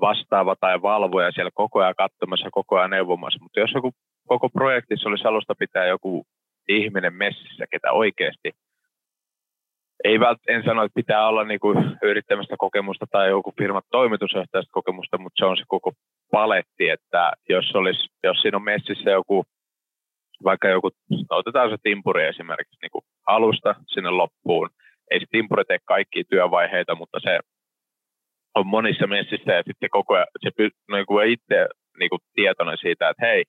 [0.00, 3.92] vastaava tai valvoja siellä koko ajan katsomassa, koko ajan neuvomassa, mutta jos joku
[4.28, 6.24] koko projektissa olisi alusta pitää joku
[6.68, 8.52] ihminen messissä, ketä oikeasti
[10.04, 15.18] ei vält, en sano, että pitää olla niinku yrittämistä kokemusta tai joku firman toimitusjohtajasta kokemusta,
[15.18, 15.92] mutta se on se koko
[16.30, 19.44] paletti, että jos, olisi, jos siinä on messissä joku,
[20.44, 20.90] vaikka joku,
[21.30, 24.70] otetaan se timpuri esimerkiksi niin kuin alusta sinne loppuun,
[25.12, 27.38] ei se timpuri tee kaikkia työvaiheita, mutta se
[28.54, 30.50] on monissa messissä ja sitten koko ajan se
[30.88, 31.66] no, niin kuin itse
[31.98, 33.44] niin kuin tietoinen siitä, että hei,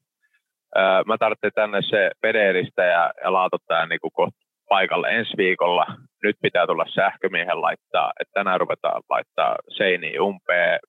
[0.76, 4.32] ää, mä tarvitsen tänne se pederistä ja, ja laatottajan niin kuin
[4.70, 5.86] paikalle ensi viikolla.
[6.24, 10.80] Nyt pitää tulla sähkömiehen laittaa, että tänään ruvetaan laittaa seiniä umpeen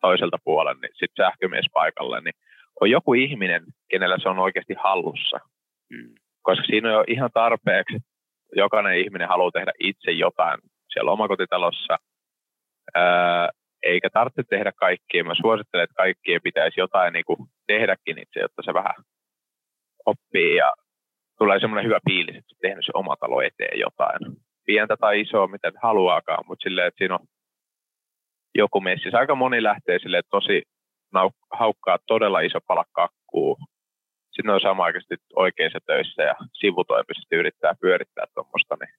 [0.00, 2.34] toiselta puolella, niin sitten sähkömies paikalle, niin
[2.80, 5.38] on joku ihminen, kenellä se on oikeasti hallussa.
[5.90, 6.14] Mm.
[6.42, 7.96] Koska siinä on jo ihan tarpeeksi,
[8.56, 10.58] jokainen ihminen haluaa tehdä itse jotain
[10.92, 11.96] siellä omakotitalossa,
[12.94, 13.48] ää,
[13.82, 15.24] eikä tarvitse tehdä kaikkia.
[15.24, 18.94] Mä suosittelen, että kaikkien pitäisi jotain niin kuin tehdäkin itse, jotta se vähän
[20.06, 20.72] oppii ja
[21.38, 24.36] tulee semmoinen hyvä fiilis, että tehnyt se oma talo eteen jotain.
[24.66, 27.26] Pientä tai isoa, mitä haluaakaan, mutta silleen, että siinä on
[28.54, 29.08] joku messi.
[29.12, 30.62] Aika moni lähtee silleen, tosi
[31.52, 32.84] haukkaa todella iso pala
[34.30, 38.94] sitten on sama aikaisesti oikeissa töissä ja sivutoimisesti yrittää pyörittää tuommoista, niin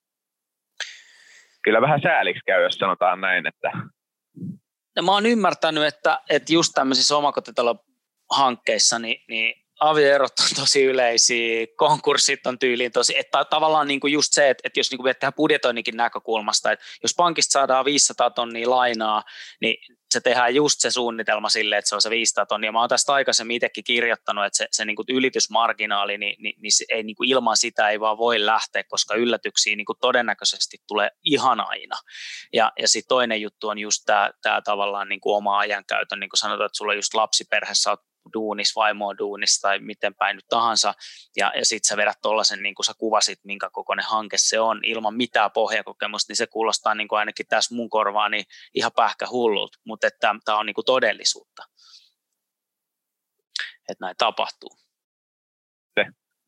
[1.63, 3.71] kyllä vähän sääliksi käy, jos sanotaan näin, että
[4.95, 11.67] no, mä oon ymmärtänyt, että, että just tämmöisissä omakotitalohankkeissa, niin, niin avioerot on tosi yleisiä,
[11.75, 15.13] konkurssit on tyyliin tosi, että tavallaan niin kuin just se, että, että jos niin kuin
[15.13, 19.23] tehdään budjetoinninkin näkökulmasta, että jos pankista saadaan 500 tonnia lainaa,
[19.61, 19.77] niin
[20.11, 22.71] se tehdään just se suunnitelma sille, että se on se 500 tonnia.
[22.71, 26.71] Mä oon tästä aikaisemmin itsekin kirjoittanut, että se, se niin kuin ylitysmarginaali, niin, niin, niin
[26.71, 30.77] se ei, niin kuin ilman sitä ei vaan voi lähteä, koska yllätyksiä niin kuin todennäköisesti
[30.87, 31.95] tulee ihan aina.
[32.53, 34.03] Ja, ja sitten toinen juttu on just
[34.41, 38.10] tämä, tavallaan niin kuin oma ajankäytön, niin kuin sanotaan, että sulla just lapsiperhe, sä oot
[38.33, 40.93] duunis, vaimo duunis tai miten päin nyt tahansa,
[41.37, 44.79] ja, ja sitten sä vedät tuollaisen, niin kuin sä kuvasit, minkä kokoinen hanke se on,
[44.83, 49.25] ilman mitään pohjakokemusta, niin se kuulostaa niin kuin ainakin tässä mun korvaani niin ihan pähkä
[49.31, 51.63] hullulta, mutta että tämä on niin kuin todellisuutta,
[53.89, 54.69] että näin tapahtuu.
[55.99, 56.05] Se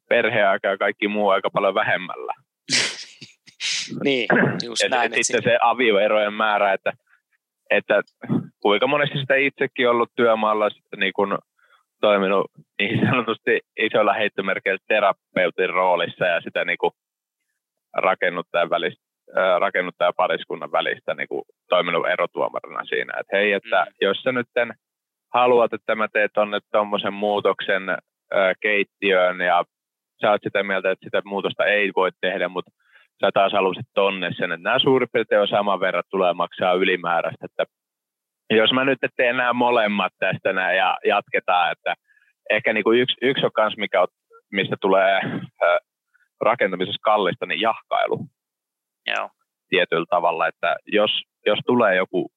[0.09, 2.33] perheaika ja kaikki muu aika paljon vähemmällä.
[4.03, 4.27] niin,
[4.63, 5.13] just et, näin.
[5.13, 6.93] Et sitten se avioerojen määrä, että,
[7.69, 8.01] että
[8.59, 11.37] kuinka monesti sitä itsekin ollut työmaalla niin kun
[12.07, 12.45] toiminut
[12.79, 16.93] niin sanotusti isoilla heittomerkeillä terapeutin roolissa ja sitä niin kuin
[17.93, 19.03] rakennuttajan, välistä,
[19.59, 23.91] rakennuttajan pariskunnan välistä niin kuin toiminut erotuomarina siinä, että hei, että mm.
[24.01, 24.47] jos sä nyt
[25.33, 29.63] haluat, että mä teet tonne tuommoisen muutoksen ää, keittiöön ja
[30.21, 32.71] sä oot sitä mieltä, että sitä muutosta ei voi tehdä, mutta
[33.21, 37.45] sä taas haluaisit tonne sen, että nämä suurin piirtein on saman verran tulee maksaa ylimääräistä,
[37.45, 37.65] että
[38.49, 41.93] jos mä nyt teen nämä molemmat tästä näin ja jatketaan, että
[42.49, 44.07] ehkä niin kuin yksi, yksi on kans, mikä on,
[44.51, 45.21] mistä tulee
[46.41, 48.25] rakentamisessa kallista, niin jahkailu.
[49.07, 49.29] Joo.
[49.69, 51.11] Tietyllä tavalla, että jos,
[51.45, 52.31] jos tulee joku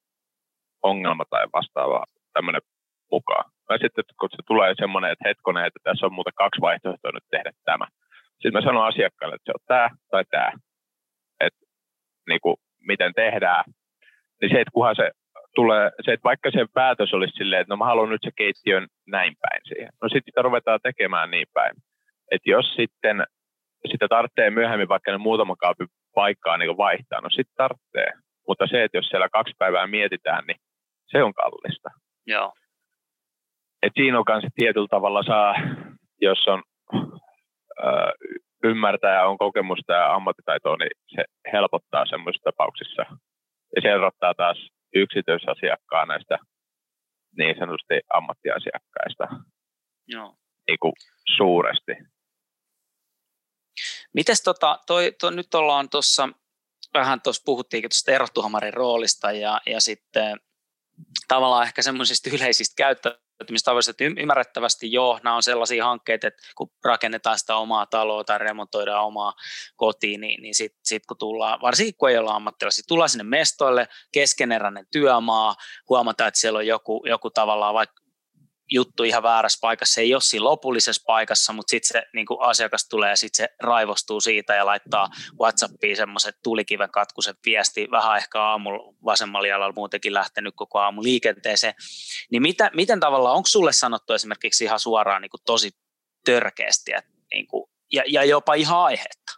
[0.83, 2.62] ongelma tai vastaava tämmöinen
[3.11, 7.11] mukaan, tai sitten kun se tulee semmoinen, että hetkonen, että tässä on muuten kaksi vaihtoehtoa
[7.12, 7.87] nyt tehdä tämä.
[8.33, 10.53] Sitten mä sanon asiakkaalle, että se on tämä tai tämä.
[11.40, 11.61] Että
[12.29, 13.64] niin kuin, miten tehdään.
[14.40, 15.11] Niin se, että kunhan se
[15.61, 18.87] tulee se, että vaikka se päätös olisi silleen, että no mä haluan nyt se keittiön
[19.07, 19.92] näin päin siihen.
[20.03, 21.75] No sitten sitä ruvetaan tekemään niin päin.
[22.31, 23.27] Että jos sitten
[23.90, 28.11] sitä tarvitsee myöhemmin vaikka ne muutama kaapin paikkaa niin vaihtaa, no sitten tarvitsee.
[28.49, 30.61] Mutta se, että jos siellä kaksi päivää mietitään, niin
[31.07, 31.88] se on kallista.
[32.27, 32.53] Joo.
[33.83, 35.55] Et siinä on myös tietyllä tavalla saa,
[36.21, 38.12] jos on ö,
[38.64, 43.03] ymmärtää ja on kokemusta ja ammattitaitoa, niin se helpottaa semmoisissa tapauksissa.
[43.77, 46.38] Ja se erottaa taas yksityisasiakkaan näistä
[47.38, 49.25] niin sanotusti ammattiasiakkaista
[50.09, 50.35] Joo.
[50.68, 50.92] niin kuin
[51.37, 51.92] suuresti.
[54.14, 56.29] Mites tota, toi, toi, nyt ollaan tuossa,
[56.94, 60.40] vähän tuossa puhuttiinkin tuosta erottuhamarin roolista ja, ja sitten
[61.29, 62.75] tavallaan ehkä semmoisista yleisistä
[63.37, 68.38] käyttäytymistavoista, että ymmärrettävästi joo, nämä on sellaisia hankkeita, että kun rakennetaan sitä omaa taloa tai
[68.38, 69.33] remontoidaan omaa
[69.77, 73.88] kotiin, niin, niin sitten sit kun tullaan, varsinkin kun ei olla ammattilaisia, tullaan sinne mestoille,
[74.12, 75.57] keskeneräinen työmaa,
[75.88, 78.06] huomataan, että siellä on joku, joku tavallaan vaikka
[78.70, 82.40] juttu ihan väärässä paikassa, se ei ole siinä lopullisessa paikassa, mutta sitten se niin kuin
[82.40, 85.09] asiakas tulee ja sitten se raivostuu siitä ja laittaa
[85.40, 91.74] Whatsappiin semmoiset tulikiven katkuset viesti, vähän ehkä aamulla vasemmalla jalalla muutenkin lähtenyt koko aamu liikenteeseen,
[92.31, 95.70] niin mitä, miten tavallaan, onko sulle sanottu esimerkiksi ihan suoraan niin kuin tosi
[96.24, 99.33] törkeästi että, niin kuin, ja, ja jopa ihan aihetta?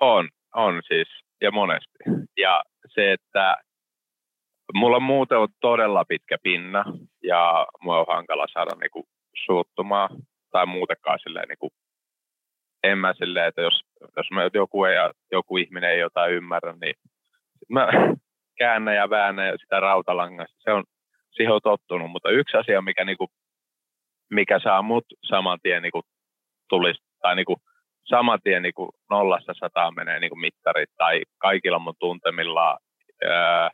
[0.00, 1.08] On, on siis,
[1.40, 1.98] ja monesti.
[2.36, 2.62] Ja
[2.94, 3.56] se, että
[4.74, 6.84] mulla on muuten ollut todella pitkä pinna
[7.22, 9.08] ja mua on hankala saada niinku
[9.46, 10.10] suuttumaan
[10.50, 11.70] tai muutenkaan silleen niinku,
[12.82, 13.80] en mä silleen, että jos,
[14.16, 14.96] jos mä joku, ei,
[15.32, 16.94] joku ihminen ei jotain ymmärrä, niin
[17.68, 17.88] mä
[18.58, 20.56] käännän ja väännän sitä rautalangasta.
[20.58, 20.84] Se on,
[21.30, 23.28] siihen on tottunut, mutta yksi asia, mikä, niinku,
[24.30, 26.02] mikä saa mut saman tien niinku,
[26.68, 27.56] tulisi, tai niinku,
[28.04, 32.78] saman tien niinku, nollasta sataan menee niinku, mittarit, tai kaikilla mun tuntemilla
[33.24, 33.70] ää,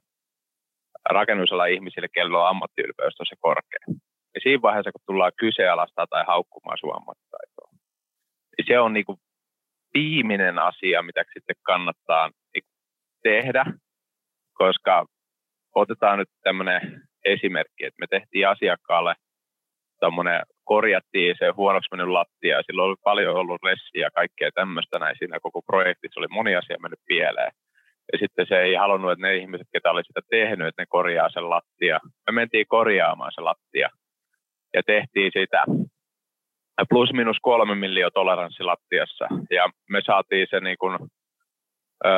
[1.10, 3.84] rakennusalan ihmisille, kello on ammattiylpeys tosi korkea.
[4.34, 7.68] Ja siinä vaiheessa, kun tullaan kyseenalaistaa tai haukkumaan sun ammattitaitoa,
[8.58, 9.18] niin se on niin kuin
[9.94, 12.64] viimeinen asia, mitä sitten kannattaa niin
[13.22, 13.64] tehdä,
[14.54, 15.06] koska
[15.74, 19.14] otetaan nyt tämmöinen esimerkki, että me tehtiin asiakkaalle
[20.00, 24.98] tuommoinen, korjattiin se huonoksi mennyt lattia, ja silloin oli paljon ollut ressiä ja kaikkea tämmöistä
[24.98, 27.52] näin siinä koko projektissa, oli moni asia mennyt pieleen.
[28.12, 31.30] Ja sitten se ei halunnut, että ne ihmiset, ketä oli sitä tehnyt, että ne korjaa
[31.30, 32.00] sen lattia.
[32.26, 33.88] Me mentiin korjaamaan se lattia
[34.74, 35.64] ja tehtiin sitä
[36.88, 39.26] plus minus kolme miljoa toleranssi lattiassa.
[39.50, 40.98] Ja me saatiin se niin kuin,
[42.04, 42.08] ö,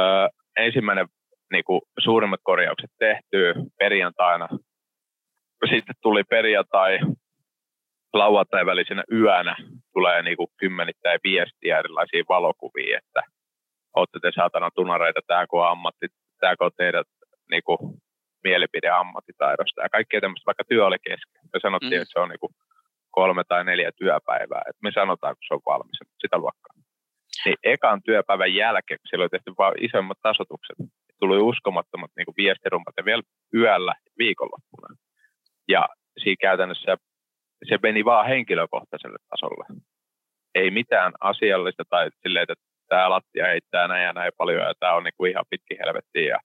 [0.57, 1.07] ensimmäinen
[1.53, 4.49] niin kuin, suurimmat korjaukset tehtyä perjantaina.
[5.71, 6.99] Sitten tuli perjantai,
[8.13, 9.57] lauantai välisenä yönä
[9.93, 13.23] tulee niin kuin kymmenittäin viestiä erilaisia valokuvia, että–
[13.97, 16.07] olette te saatana tunareita, tämä kun on ammatti,
[16.41, 17.07] tämä kun on teidät
[17.51, 17.79] niin kuin,
[18.45, 21.43] mielipide ammattitaidosta ja kaikkea tämmöistä, vaikka työ oli kesken.
[21.53, 22.03] Me sanottiin, mm.
[22.03, 22.53] että se on niin kuin,
[23.19, 26.75] kolme tai neljä työpäivää, että me sanotaan, kun se on valmis, sitä luokkaa.
[27.45, 30.79] Niin ekan työpäivän jälkeen, kun siellä oli tehty vain isommat tasotukset,
[31.21, 33.23] tuli uskomattomat niin kuin viestirumpat ja vielä
[33.55, 34.89] yöllä viikonloppuna.
[35.69, 35.89] Ja
[36.23, 36.97] siinä käytännössä
[37.69, 39.65] se meni vaan henkilökohtaiselle tasolle.
[40.55, 42.55] Ei mitään asiallista tai silleen, että
[42.89, 46.39] tämä lattia heittää näin ja näin paljon ja tämä on niinku ihan pitkin helvettiä ja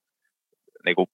[0.86, 1.06] niinku,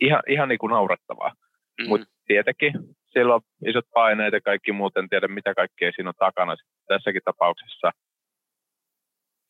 [0.00, 1.30] ihan, ihan niinku naurettavaa.
[1.30, 1.88] Mm-hmm.
[1.88, 2.72] Mutta tietenkin
[3.12, 6.56] sillä on isot paineet ja kaikki muuten tiedä mitä kaikkea siinä on takana
[6.88, 7.90] tässäkin tapauksessa.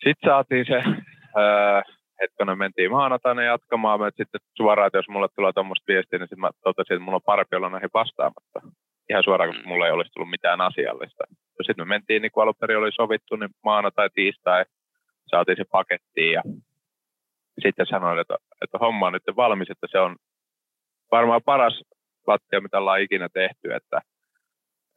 [0.05, 0.83] Sitten saatiin se,
[1.39, 1.83] öö,
[2.21, 6.41] hetkonen mentiin maanantaina jatkamaan, mä sitten suoraan, että jos mulle tulee tuommoista viestiä, niin sitten
[6.41, 8.61] mä totesin, että mulla on parempi olla näihin vastaamatta.
[9.11, 11.25] Ihan suoraan, koska mulla ei olisi tullut mitään asiallista.
[11.67, 14.65] Sitten me mentiin, niin kuin alun perin oli sovittu, niin maanantai, tiistai,
[15.27, 16.43] saatiin se pakettiin ja
[17.63, 20.17] sitten sanoin, että, että homma on nyt valmis, että se on
[21.11, 21.83] varmaan paras
[22.27, 24.01] lattia, mitä ollaan ikinä tehty, että,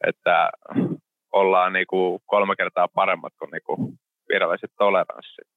[0.06, 0.50] että
[1.32, 5.48] ollaan niin kuin kolme kertaa paremmat kuin, niin kuin viralliset toleranssit.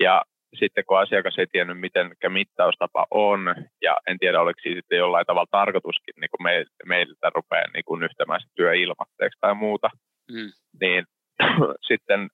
[0.00, 0.22] Ja
[0.58, 3.40] sitten kun asiakas ei tiennyt, miten mittaustapa on,
[3.82, 7.84] ja en tiedä, oliko siitä sitten jollain tavalla tarkoituskin niin kuin me, meiltä rupeaa niin
[7.84, 9.90] kuin yhtämään se työ ilmatteeksi tai muuta,
[10.32, 10.50] mm.
[10.80, 11.04] niin
[11.90, 12.28] sitten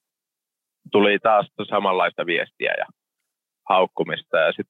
[0.93, 2.87] tuli taas samanlaista viestiä ja
[3.69, 4.39] haukkumista.
[4.39, 4.67] Ja sit,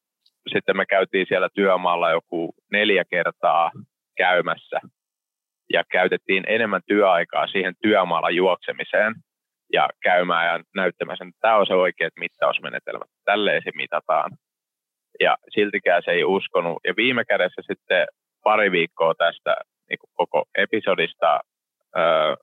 [0.53, 3.71] sitten me käytiin siellä työmaalla joku neljä kertaa
[4.17, 4.81] käymässä
[5.73, 9.15] ja käytettiin enemmän työaikaa siihen työmaalla juoksemiseen
[9.73, 13.05] ja käymään ja näyttämään sen, että tämä on se oikeat mittausmenetelmä.
[13.25, 14.31] Tälleen se mitataan.
[15.21, 16.79] Ja siltikään se ei uskonut.
[16.85, 18.07] Ja viime kädessä sitten
[18.45, 19.57] pari viikkoa tästä
[19.91, 21.41] niin koko episodista,
[21.99, 22.37] öö,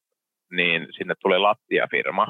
[0.51, 2.27] niin sinne tuli lattiafirma,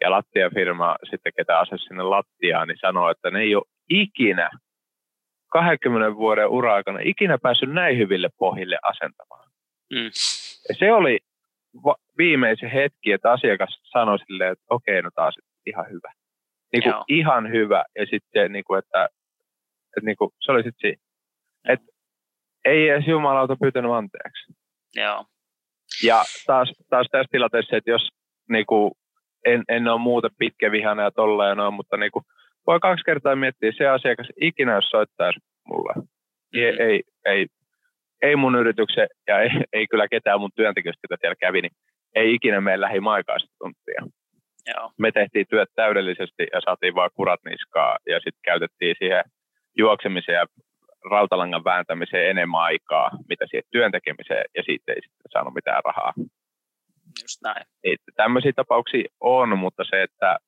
[0.00, 4.50] ja lattiafirma sitten, ketä asesi sinne lattiaan, niin sanoi, että ne ei ole ikinä
[5.52, 9.50] 20 vuoden ura-aikana ikinä päässyt näin hyville pohjille asentamaan.
[9.92, 10.10] Mm.
[10.68, 11.18] Ja se oli
[11.84, 15.34] va- viimeisen hetki, että asiakas sanoi silleen, että okei, no taas
[15.66, 16.12] ihan hyvä.
[16.72, 17.84] Niin kuin ihan hyvä.
[17.98, 19.04] Ja sitten, niin kuin, että,
[19.96, 21.02] että niin kuin, se oli sitten siinä.
[21.68, 21.80] Et,
[22.64, 24.52] ei edes jumalauta pyytänyt anteeksi.
[24.94, 25.24] Joo.
[26.02, 28.08] Ja taas, taas tässä tilanteessa, että jos
[28.48, 28.92] niin kuin,
[29.52, 32.24] en, en ole muuten pitkä vihana ja tolleen noin, mutta niin kuin,
[32.66, 35.92] voi kaksi kertaa miettiä, se asiakas ikinä jos soittaisi mulle.
[35.96, 36.62] Mm-hmm.
[36.62, 37.46] Ei, ei, ei,
[38.22, 41.72] ei mun yrityksen ja ei, ei kyllä ketään mun työntekijöistä, jotka siellä kävi, niin
[42.14, 44.02] ei ikinä mene lähi maikaista tuntia.
[44.74, 44.90] Joo.
[44.98, 49.24] Me tehtiin työt täydellisesti ja saatiin vaan kurat niskaa ja sitten käytettiin siihen
[49.78, 50.46] juoksemiseen ja
[51.10, 56.12] rautalangan vääntämiseen enemmän aikaa, mitä siihen työntekemiseen, ja siitä ei sitten saanut mitään rahaa.
[57.24, 57.64] Just näin.
[57.84, 60.38] Että tämmöisiä tapauksia on, mutta se, että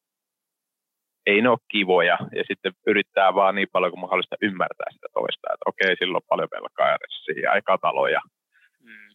[1.26, 5.48] ei ne ole kivoja, ja sitten yrittää vaan niin paljon kuin mahdollista ymmärtää sitä toista,
[5.54, 6.88] että okei, silloin on paljon velkaa
[7.42, 8.20] ja aikaa taloja.
[8.80, 9.10] Mm.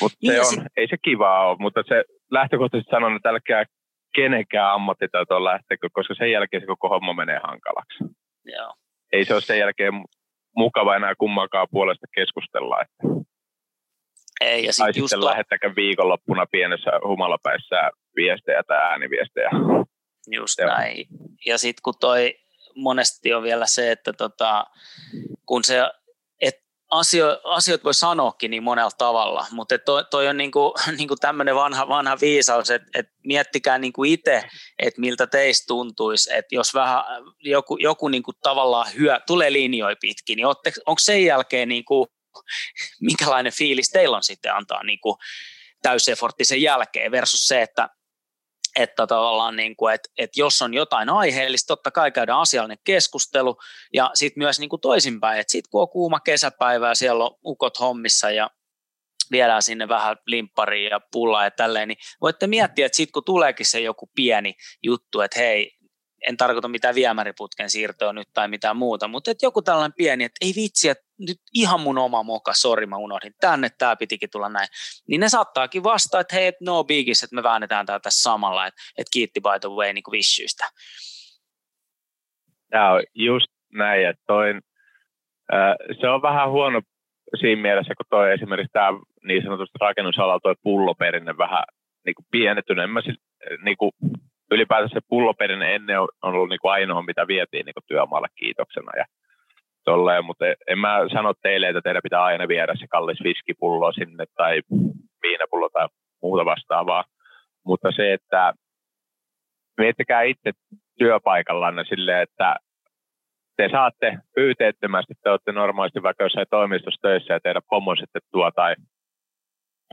[0.00, 0.62] Mutta niin se on, sit...
[0.76, 3.64] ei se kivaa ole, mutta se lähtökohtaisesti sanon, että älkää
[4.14, 8.04] kenenkään ammattitaitoon lähtekö, koska sen jälkeen se koko homma menee hankalaksi.
[8.44, 8.74] Joo
[9.14, 9.94] ei se ole sen jälkeen
[10.56, 12.80] mukava enää kummankaan puolesta keskustella.
[12.82, 12.96] Että
[14.40, 15.26] ei, ja sit tai sitten to...
[15.26, 19.50] lähettäkö viikonloppuna pienessä humalapäissä viestejä tai ääniviestejä.
[20.26, 20.66] Just ja.
[20.66, 21.06] näin.
[21.46, 22.34] Ja sitten kun toi
[22.74, 24.66] monesti on vielä se, että tota,
[25.46, 25.82] kun se
[26.94, 31.88] asio, asioita voi sanoakin niin monella tavalla, mutta toi, toi on niinku, niinku tämmöinen vanha,
[31.88, 34.42] vanha viisaus, että et miettikää niinku itse,
[34.78, 37.04] että miltä teistä tuntuisi, että jos vähän
[37.40, 40.46] joku, joku niinku tavallaan hyö, tulee linjoja pitkin, niin
[40.86, 42.06] onko sen jälkeen niinku,
[43.00, 45.18] minkälainen fiilis teillä on sitten antaa niinku
[45.82, 47.88] täysefortti sen jälkeen versus se, että
[48.78, 53.56] että tavallaan niin kuin, että, että jos on jotain aiheellista, totta kai käydään asiallinen keskustelu
[53.92, 57.36] ja sitten myös niin kuin toisinpäin, että sitten kun on kuuma kesäpäivä ja siellä on
[57.44, 58.50] ukot hommissa ja
[59.30, 63.66] viedään sinne vähän limpparia ja pullaa ja tälleen, niin voitte miettiä, että sitten kun tuleekin
[63.66, 65.73] se joku pieni juttu, että hei,
[66.28, 70.46] en tarkoita mitään viemäriputken siirtoa nyt tai mitään muuta, mutta että joku tällainen pieni, että
[70.46, 74.48] ei vitsi, että nyt ihan mun oma moka, sori mä unohdin tänne, tämä pitikin tulla
[74.48, 74.68] näin,
[75.08, 78.80] niin ne saattaakin vastaa, että hei, no bigis, että me väännetään tää tässä samalla, että,
[78.98, 80.20] että kiitti by the way niin kuin.
[82.70, 84.50] Tämä on just näin, että toi,
[85.54, 86.82] äh, se on vähän huono
[87.40, 88.88] siinä mielessä, kun toi esimerkiksi tämä
[89.24, 91.64] niin sanotusti rakennusalalla toi pulloperinne vähän
[92.06, 92.84] niin kuin pienettynyt.
[92.84, 93.00] En mä
[93.64, 93.92] niin kuin,
[94.54, 98.92] ylipäätään se pulloperinne ennen on ollut niin kuin ainoa, mitä vietiin niin kuin työmaalle kiitoksena.
[98.96, 99.04] Ja
[99.84, 104.24] tolleen, mutta en mä sano teille, että teidän pitää aina viedä se kallis viskipullo sinne
[104.36, 104.60] tai
[105.22, 105.88] viinapullo tai
[106.22, 107.04] muuta vastaavaa.
[107.66, 108.52] Mutta se, että
[109.78, 110.50] miettikää itse
[110.98, 112.56] työpaikallanne silleen, että
[113.56, 118.50] te saatte pyyteettömästi, te olette normaalisti vaikka jossain toimistossa töissä ja teidän pomo sitten tuo
[118.50, 118.74] tai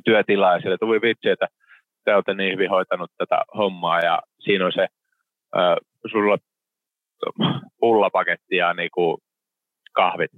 [0.06, 1.48] työtilaa ja sille tuli vitsi, että
[2.06, 4.88] te olette niin hyvin hoitanut tätä hommaa ja siinä on se,
[5.58, 5.76] äh,
[6.12, 6.38] sulla
[7.80, 9.18] pullapaketti ja niin kuin
[9.94, 10.32] kahvit.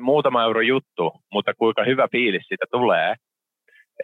[0.00, 3.14] Muutama euro juttu, mutta kuinka hyvä fiilis siitä tulee,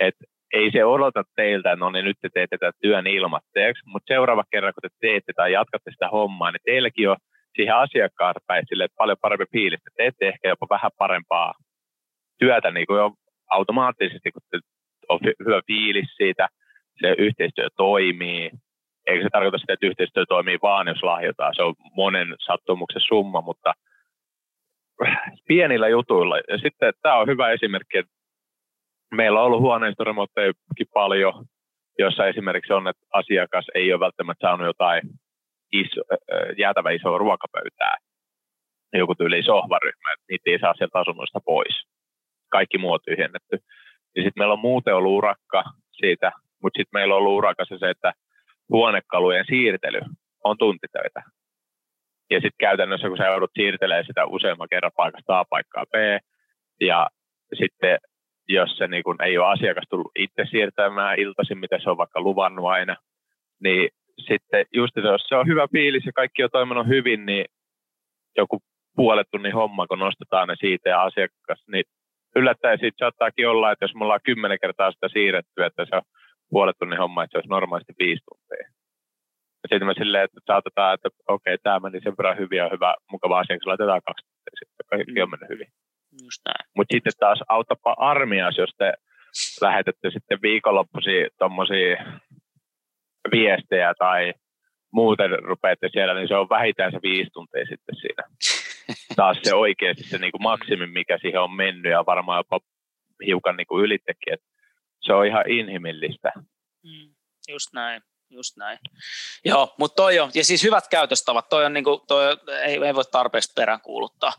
[0.00, 4.44] että ei se odota teiltä, no niin nyt te teette tätä työn ilmatteeksi, mutta seuraava
[4.50, 7.16] kerran, kun te teette tai jatkatte sitä hommaa, niin teilläkin on
[7.56, 9.80] siihen asiakkaan päin sille, paljon parempi fiilis.
[9.84, 11.52] Te teette ehkä jopa vähän parempaa
[12.38, 13.10] työtä niin kuin jo
[13.50, 14.58] automaattisesti, kun te
[15.08, 16.48] on hyvä fiilis siitä,
[17.00, 18.50] se yhteistyö toimii.
[19.06, 21.54] Eikä se tarkoita sitä, että yhteistyö toimii vaan, jos lahjotaan.
[21.54, 23.72] Se on monen sattumuksen summa, mutta
[25.48, 26.36] pienillä jutuilla.
[26.38, 28.12] Ja sitten tämä on hyvä esimerkki, että
[29.14, 31.44] meillä on ollut huoneistoremonttejakin paljon,
[31.98, 35.02] jossa esimerkiksi on, että asiakas ei ole välttämättä saanut jotain
[35.72, 36.00] iso,
[36.58, 37.96] jäätävä isoa ruokapöytää,
[38.92, 41.84] joku tyyli sohvaryhmä, että niitä ei saa sieltä asunnoista pois.
[42.50, 43.58] Kaikki muu on tyhjennetty.
[44.16, 47.90] Ja sitten meillä on muuten ollut urakka siitä, mutta sitten meillä on ollut urakassa se,
[47.90, 48.12] että
[48.68, 50.00] huonekalujen siirtely
[50.44, 51.22] on tuntitöitä.
[52.30, 55.94] Ja sitten käytännössä, kun sä joudut siirtelemään sitä useamman kerran paikasta A paikkaa B,
[56.80, 57.08] ja
[57.54, 57.98] sitten
[58.48, 62.20] jos se niin kun ei ole asiakas tullut itse siirtämään iltaisin, mitä se on vaikka
[62.20, 62.96] luvannut aina,
[63.62, 63.88] niin
[64.26, 67.44] sitten just jos se on hyvä fiilis ja kaikki on toiminut hyvin, niin
[68.36, 68.58] joku
[68.96, 71.84] puolet tunnin homma, kun nostetaan ne siitä ja asiakas, niin
[72.36, 76.02] yllättäen siitä saattaakin olla, että jos me ollaan kymmenen kertaa sitä siirretty, että se on
[76.50, 78.66] puolet tunnin homma, että se olisi normaalisti viisi tuntia.
[79.62, 82.68] Ja sitten me silleen, että saatetaan, että okei, okay, tämä meni sen verran hyvin ja
[82.72, 85.68] hyvä, mukava asia, kun laitetaan kaksi tuntia sitten, kaikki on mennyt hyvin.
[86.76, 88.92] Mutta sitten taas auttapa armias, jos te
[89.60, 91.96] lähetätte sitten viikonloppuisin tuommoisia
[93.32, 94.32] viestejä tai
[94.92, 98.22] muuten rupeatte siellä, niin se on vähintään se viisi tuntia sitten siinä.
[99.16, 102.60] Taas se oikeasti se niin kuin maksimi, mikä siihen on mennyt ja varmaan jopa
[103.26, 104.46] hiukan niin kuin ylittekin, että
[105.02, 106.32] se on ihan inhimillistä.
[106.82, 107.14] Mm,
[107.48, 108.02] just näin.
[108.30, 108.78] Just näin.
[109.44, 113.04] Joo, mutta toi on, ja siis hyvät käytöstavat, toi on niinku, toi ei, ei voi
[113.04, 114.32] tarpeeksi peräänkuuluttaa.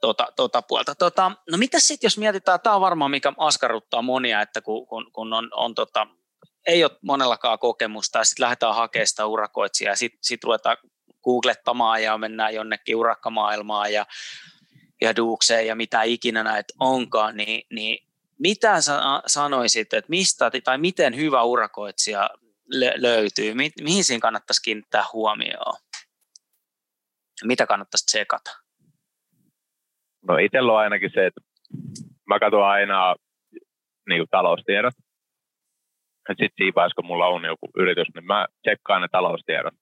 [0.00, 0.94] tuota, tuota puolta.
[0.94, 5.12] Tota, no mitä sitten, jos mietitään, tämä on varmaan mikä askarruttaa monia, että kun, kun,
[5.12, 6.06] kun on, on tota,
[6.66, 10.76] ei ole monellakaan kokemusta ja sitten lähdetään hakemaan sitä urakoitsijaa ja sitten sit ruvetaan
[11.24, 14.06] googlettamaan ja mennään jonnekin urakkamaailmaan ja,
[15.00, 18.08] ja duukseen ja mitä ikinä näitä onkaan, niin, niin
[18.38, 22.30] mitä sä sanoisit, että mistä tai miten hyvä urakoitsija
[22.96, 25.74] löytyy, Mi, mihin siinä kannattaisi kiinnittää huomioon?
[27.44, 28.50] Mitä kannattaisi tsekata?
[30.28, 31.40] No itsellä on ainakin se, että
[32.26, 33.14] mä katson aina
[34.08, 34.94] niin kuin taloustiedot.
[36.28, 39.74] Sitten siinä vaiheessa, kun mulla on joku yritys, niin mä tsekkaan ne taloustiedot.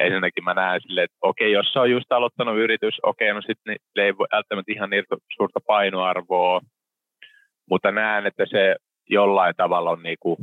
[0.00, 3.76] Ensinnäkin mä näen silleen, että okei, jos se on just aloittanut yritys, okei, no sitten
[3.96, 5.04] ne ei voi välttämättä ihan niin
[5.36, 6.60] suurta painoarvoa,
[7.70, 8.76] mutta näen, että se
[9.10, 10.36] jollain tavalla on niin kuin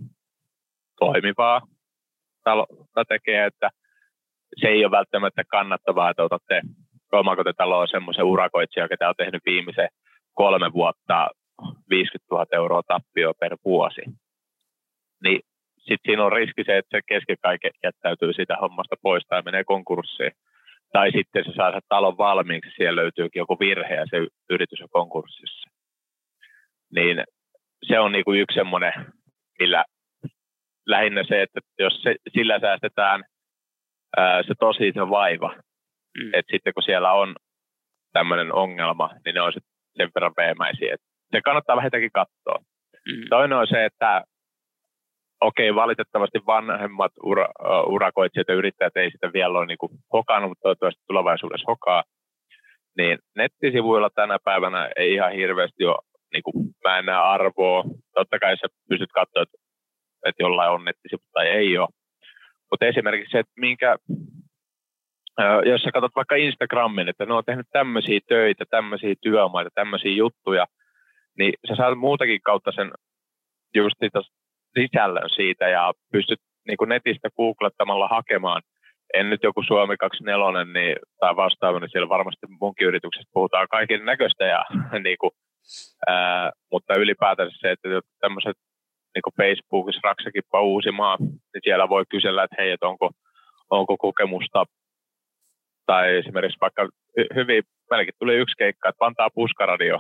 [1.00, 1.62] toimivaa
[2.44, 3.70] taloutta tekee, että
[4.62, 6.62] se ei ole välttämättä kannattavaa, että otatte
[7.12, 9.90] omakotitaloon semmoisen urakoitsijan, joka on tehnyt viimeisen
[10.34, 11.30] kolme vuotta
[11.90, 14.02] 50 000 euroa tappio per vuosi.
[15.24, 15.42] Niin
[15.88, 20.32] sitten siinä on riski se, että se keskikaike jättäytyy sitä hommasta pois tai menee konkurssiin.
[20.94, 24.18] Tai sitten se saa talon valmiiksi, siellä löytyykin joku virhe ja se
[24.50, 25.70] yritys on konkurssissa.
[26.96, 27.24] Niin
[27.88, 28.94] se on niinku yksi semmoinen,
[29.60, 29.86] millä
[30.86, 33.24] lähinnä se, että jos se, sillä säästetään
[34.18, 35.56] ää, se tosi se vaiva,
[36.18, 36.30] mm.
[36.34, 37.36] että sitten kun siellä on
[38.14, 39.54] tämmöinen ongelma, niin ne on
[39.98, 40.94] sen verran veemäisiä.
[40.94, 42.60] Et se kannattaa vähintäänkin katsoa.
[43.08, 43.26] Mm.
[43.30, 44.24] Toinen on se, että
[45.42, 49.92] okei, okay, valitettavasti vanhemmat ura, uh, urakoitsijat ja yrittäjät ei sitä vielä ole niin kuin
[50.14, 52.04] hokannut, mutta toivottavasti tulevaisuudessa hokaa.
[52.98, 55.98] Niin nettisivuilla tänä päivänä ei ihan hirveästi ole,
[56.34, 57.84] niin kuin, mä en näe arvoa.
[58.14, 59.58] Totta kai sä pystyt katsoa, että,
[60.26, 61.88] että jollain on nettisivut tai ei ole.
[62.72, 63.96] Mutta esimerkiksi se, että minkä,
[65.66, 70.66] jos sä katsot vaikka Instagramin, että ne on tehnyt tämmöisiä töitä, tämmöisiä työmaita, tämmöisiä juttuja,
[71.38, 72.92] niin sä saat muutakin kautta sen
[73.76, 73.96] just
[74.82, 78.62] sisällön siitä ja pystyt niin kuin netistä googlettamalla hakemaan.
[79.14, 84.06] En nyt joku Suomi 24 niin, tai vastaava, niin siellä varmasti munkin yrityksessä puhutaan kaiken
[84.06, 84.66] näköistä, ja,
[85.04, 85.32] niin kuin,
[86.08, 88.58] ää, mutta ylipäätänsä se, että tämmöiset
[89.16, 93.12] niin kuin Facebookissa Raksakippa Uusimaa, niin siellä voi kysellä, että hei, että onko,
[93.70, 94.66] onko kokemusta
[95.86, 96.90] tai esimerkiksi vaikka
[97.36, 100.00] hyvin, melkein tuli yksi keikka, että Vantaa Puskaradio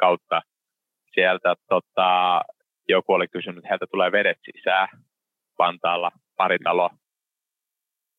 [0.00, 0.40] kautta
[1.14, 2.40] sieltä tota,
[2.88, 4.88] joku oli kysynyt, että heiltä tulee vedet sisään
[5.58, 6.90] Vantaalla, pari talo,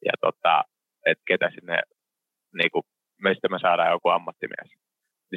[0.05, 0.63] ja tota,
[1.05, 1.77] että ketä sinne,
[2.57, 2.83] niin kuin,
[3.23, 4.69] mistä me saadaan joku ammattimies.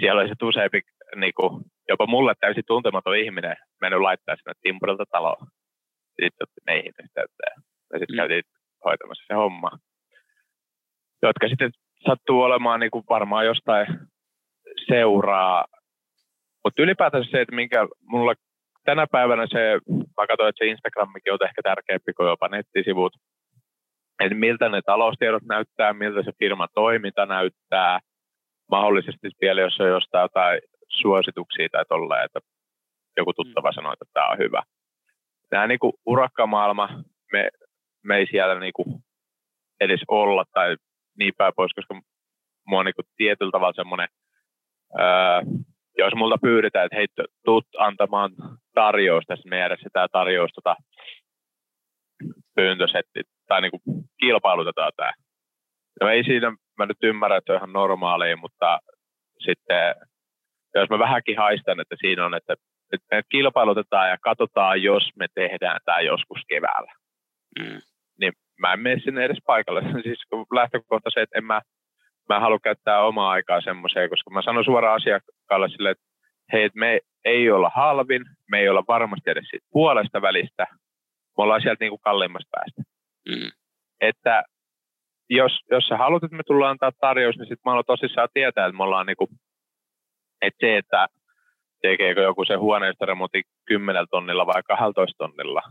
[0.01, 0.81] Siellä oli se useampi,
[1.17, 5.47] niin kuin, jopa mulle täysin tuntematon ihminen mennyt laittaa sinne Timpurilta taloon.
[6.09, 7.45] Sitten otti meihin yhteyttä
[7.93, 8.17] ja sitten mm.
[8.17, 8.43] käytiin
[8.85, 9.71] hoitamassa se homma.
[11.23, 11.71] Jotka sitten
[12.09, 13.87] sattuu olemaan niin kuin varmaan jostain
[14.89, 15.65] seuraa.
[16.65, 18.35] Mutta ylipäätään se, että minkä mulla
[18.85, 23.13] tänä päivänä se, mä katsoin, että se Instagramikin on ehkä tärkeämpi kuin jopa nettisivut.
[24.21, 28.01] Että miltä ne taloustiedot näyttää, miltä se firman toiminta näyttää.
[28.71, 32.41] Mahdollisesti vielä, jos on jostain jotain suosituksia tai tolleen, että
[33.17, 33.75] joku tuttava mm.
[33.75, 34.63] sanoo, että tämä on hyvä.
[35.51, 37.03] Tämä niin kuin urakkamaailma,
[37.33, 37.49] me,
[38.05, 38.87] me ei siellä niin kuin
[39.81, 40.77] edes olla tai
[41.19, 41.95] niin päin pois, koska
[42.67, 44.09] mua on niin kuin tietyllä tavalla semmoinen,
[45.99, 47.07] jos multa pyydetään, että hei,
[47.45, 48.31] tuut antamaan
[48.75, 50.77] tarjous tässä meidän sitä tarjous tota,
[52.55, 53.83] pyyntösetti, tai niin kuin
[54.21, 55.13] kilpailutetaan tämä.
[56.01, 58.79] No ei siinä, mä nyt ymmärrän, että se on ihan normaalia, mutta
[59.45, 59.95] sitten
[60.75, 62.55] jos mä vähänkin haistan, että siinä on, että,
[62.93, 66.93] että me kilpailutetaan ja katsotaan, jos me tehdään tämä joskus keväällä.
[67.59, 67.81] Mm.
[68.21, 69.83] Niin mä en mene sinne edes paikalle.
[70.03, 70.23] siis
[70.53, 71.61] lähtökohta se, että en mä,
[72.29, 75.01] mä halua käyttää omaa aikaa semmoiseen, koska mä sanon suoraan
[75.53, 76.05] asiakkaalle sille, että
[76.53, 80.67] hei, me ei olla halvin, me ei olla varmasti edes siitä puolesta välistä,
[81.37, 82.83] me ollaan sieltä niin kuin kalliimmasta päästä.
[83.29, 83.51] Mm.
[84.01, 84.45] Että
[85.31, 88.67] jos, jos sä haluat, että me tullaan antaa tarjous, niin sitten mä haluan tosissaan tietää,
[88.67, 89.31] että me ollaan niin kuin,
[90.43, 91.07] että se, että
[91.83, 95.63] tekeekö joku se huoneistoremontti 10 tonnilla vai 12 tonnilla,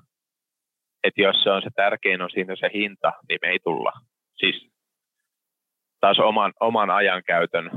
[1.03, 3.91] että jos se on se tärkein on siinä se hinta, niin me ei tulla.
[4.37, 4.67] Siis
[5.99, 7.69] taas oman, oman ajankäytön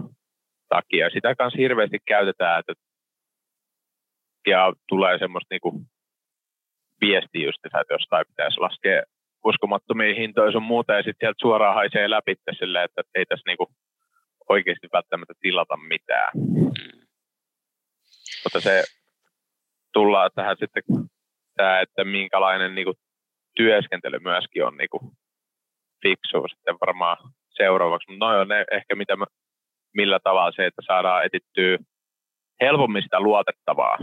[0.68, 1.10] takia.
[1.10, 2.72] Sitä kanssa hirveästi käytetään, että
[4.46, 5.80] ja tulee semmoista niinku
[7.00, 9.02] viestiä just, että jostain pitäisi laskea
[9.44, 13.66] uskomattomia hintoja sun muuta, ja sitten sieltä suoraan haisee läpi sille, että ei tässä niinku
[14.48, 16.30] oikeasti välttämättä tilata mitään.
[16.34, 17.00] Mm.
[18.44, 18.84] Mutta se
[19.92, 20.82] tullaan tähän sitten,
[21.56, 22.94] tämä, että minkälainen niinku
[23.56, 24.98] työskentely myöskin on niinku
[26.02, 27.16] fiksu sitten varmaan
[27.48, 28.10] seuraavaksi.
[28.10, 29.24] Mutta noin on ne ehkä, mitä mä
[29.94, 31.78] millä tavalla se, että saadaan etittyä
[32.60, 33.96] helpommin sitä luotettavaa.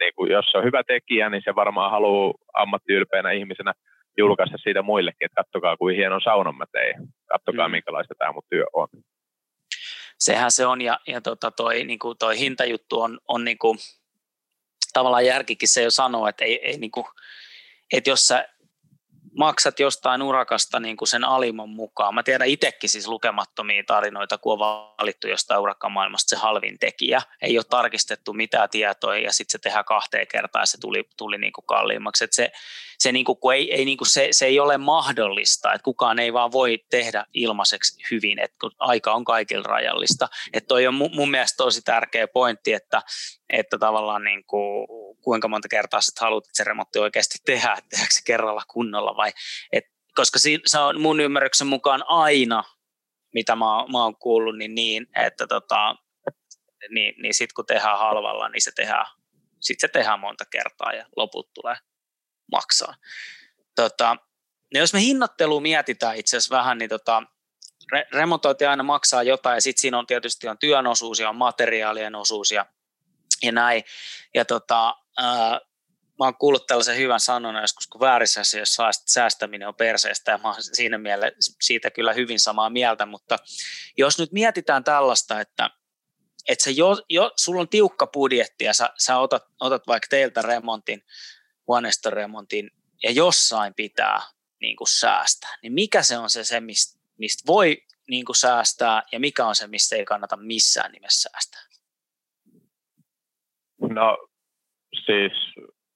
[0.00, 3.72] Niin kuin jos se on hyvä tekijä, niin se varmaan haluaa ammattiylpeänä ihmisenä
[4.18, 6.94] julkaista siitä muillekin, että kattokaa kuin hienon saunan mä tein,
[7.26, 7.72] kattokaa mm.
[7.72, 8.88] minkälaista tämä mun työ on.
[10.18, 13.78] Sehän se on, ja, ja tota toi, niin kuin toi hintajuttu on, on niin kuin,
[14.92, 17.06] tavallaan järkikin se jo sanoo, että, ei, ei niin kuin,
[17.92, 18.48] että jos sä
[19.38, 22.14] maksat jostain urakasta niin kuin sen alimman mukaan.
[22.14, 27.22] Mä tiedän itsekin siis lukemattomia tarinoita, kun on valittu jostain urakkamaailmasta se halvin tekijä.
[27.42, 31.38] Ei ole tarkistettu mitään tietoa ja sitten se tehdään kahteen kertaan ja se tuli, tuli
[31.38, 32.24] niin kuin kalliimmaksi.
[32.24, 32.52] Et se,
[32.98, 36.32] se, niin kuin, ei, ei, niin kuin se, se ei ole mahdollista, että kukaan ei
[36.32, 40.28] vaan voi tehdä ilmaiseksi hyvin, että kun aika on kaikilla rajallista.
[40.52, 43.02] Että toi on mun, mun mielestä tosi tärkeä pointti, että,
[43.50, 44.86] että tavallaan niin kuin,
[45.22, 49.16] kuinka monta kertaa sä haluat, että se remontti oikeasti tehdä, että tehdäänkö se kerralla kunnolla
[49.16, 49.32] vai,
[49.72, 52.64] et, koska se on mun ymmärryksen mukaan aina,
[53.34, 55.96] mitä mä, mä oon kuullut, niin, niin että tota,
[56.90, 59.06] niin, niin sitten kun tehdään halvalla, niin se tehdään,
[59.60, 61.76] sit se tehdään monta kertaa ja loput tulee
[62.52, 62.94] maksaa.
[63.74, 64.16] Tota,
[64.74, 67.22] no jos me hinnoittelu mietitään itse asiassa vähän, niin tota,
[67.94, 71.36] re- remontointi aina maksaa jotain ja sitten siinä on tietysti on työn osuus ja on
[71.36, 72.66] materiaalien osuus ja,
[73.42, 73.84] ja näin.
[74.34, 74.96] Ja tota,
[76.18, 80.48] mä oon kuullut tällaisen hyvän sanonnan joskus, kun väärissä asioissa säästäminen on perseestä, ja mä
[80.48, 83.36] oon siinä mielessä siitä kyllä hyvin samaa mieltä, mutta
[83.98, 85.70] jos nyt mietitään tällaista, että
[86.48, 91.02] että jo, jo, sulla on tiukka budjetti ja sä, sä otat, otat vaikka teiltä remontin,
[91.66, 92.70] huoneistoremontin
[93.02, 94.20] ja jossain pitää
[94.60, 99.02] niin kuin säästää, niin mikä se on se, se mistä mist voi niin kuin säästää
[99.12, 101.62] ja mikä on se, mistä ei kannata missään nimessä säästää?
[103.80, 104.28] No
[105.04, 105.32] siis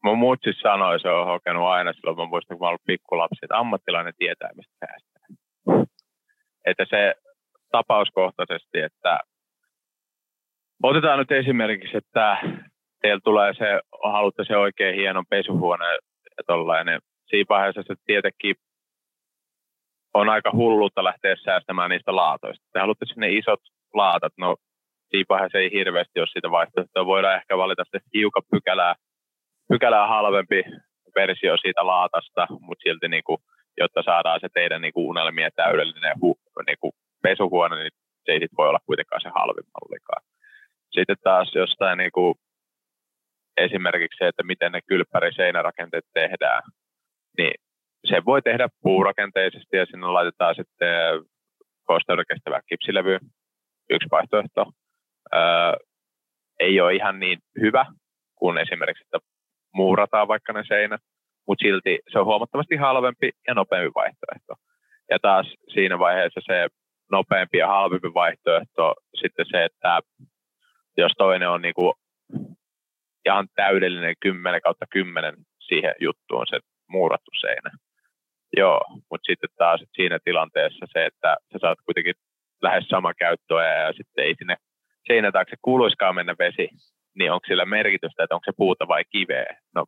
[0.05, 3.39] mun muut siis sanoi, se on hokenut aina silloin, mä muistan, kun mä ollut pikkulapsi,
[3.43, 5.27] että ammattilainen tietää, mistä säästää.
[6.65, 7.15] Että se
[7.73, 9.19] tapauskohtaisesti, että
[10.83, 12.37] otetaan nyt esimerkiksi, että
[13.03, 15.85] teillä tulee se, haluatte se oikein hienon pesuhuone
[16.37, 17.01] ja tollainen.
[17.31, 18.57] Siinä vaiheessa se tietenkin
[20.15, 22.67] on aika hulluutta lähteä säästämään niistä laatoista.
[22.73, 23.61] Te haluatte sinne isot
[23.95, 24.57] laatat, no
[25.11, 27.07] siinä vaiheessa ei hirveästi ole siitä vaihtoehtoa.
[27.07, 28.95] Voidaan ehkä valita se hiukan pykälää,
[29.69, 30.63] pykälää halvempi
[31.15, 33.39] versio siitä laatasta, mutta silti niin kuin,
[33.81, 36.93] jotta saadaan se teidän niin unelmien täydellinen hu, niin kuin
[37.23, 37.91] pesuhuone, niin
[38.25, 40.23] se ei sit voi olla kuitenkaan se halvin mallikaan.
[40.93, 42.35] Sitten taas jostain niin kuin,
[43.57, 46.63] esimerkiksi se, että miten ne kylppäri-seinärakenteet tehdään,
[47.39, 47.55] niin
[48.05, 51.25] se voi tehdä puurakenteisesti ja sinne laitetaan sitten
[51.85, 53.19] kosteuden kestävä kipsilevy,
[53.91, 54.67] yksi vaihtoehto.
[56.61, 57.87] Ei ole ihan niin hyvä
[58.35, 59.19] kuin esimerkiksi, että
[59.75, 61.01] muurataan vaikka ne seinät,
[61.49, 64.55] mutta silti se on huomattavasti halvempi ja nopeampi vaihtoehto.
[65.11, 66.69] Ja taas siinä vaiheessa se
[67.13, 70.01] nopeampi ja halvempi vaihtoehto sitten se, että
[70.97, 71.95] jos toinen on niinku
[73.27, 76.59] ihan täydellinen 10 kautta 10 siihen juttuun se
[76.89, 77.71] muurattu seinä.
[78.57, 82.15] Joo, mutta sitten taas siinä tilanteessa se, että sä saat kuitenkin
[82.63, 84.57] lähes sama käyttöä ja sitten ei sinne
[85.07, 86.69] seinä taakse kuuluiskaan mennä vesi,
[87.19, 89.61] niin onko sillä merkitystä, että onko se puuta vai kiveä?
[89.75, 89.85] No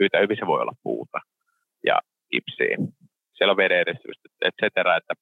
[0.00, 1.18] yhtä hyvin se voi olla puuta
[1.86, 2.00] ja
[2.30, 2.76] kipsiä.
[3.34, 5.14] Siellä on vedenedistys, et cetera, että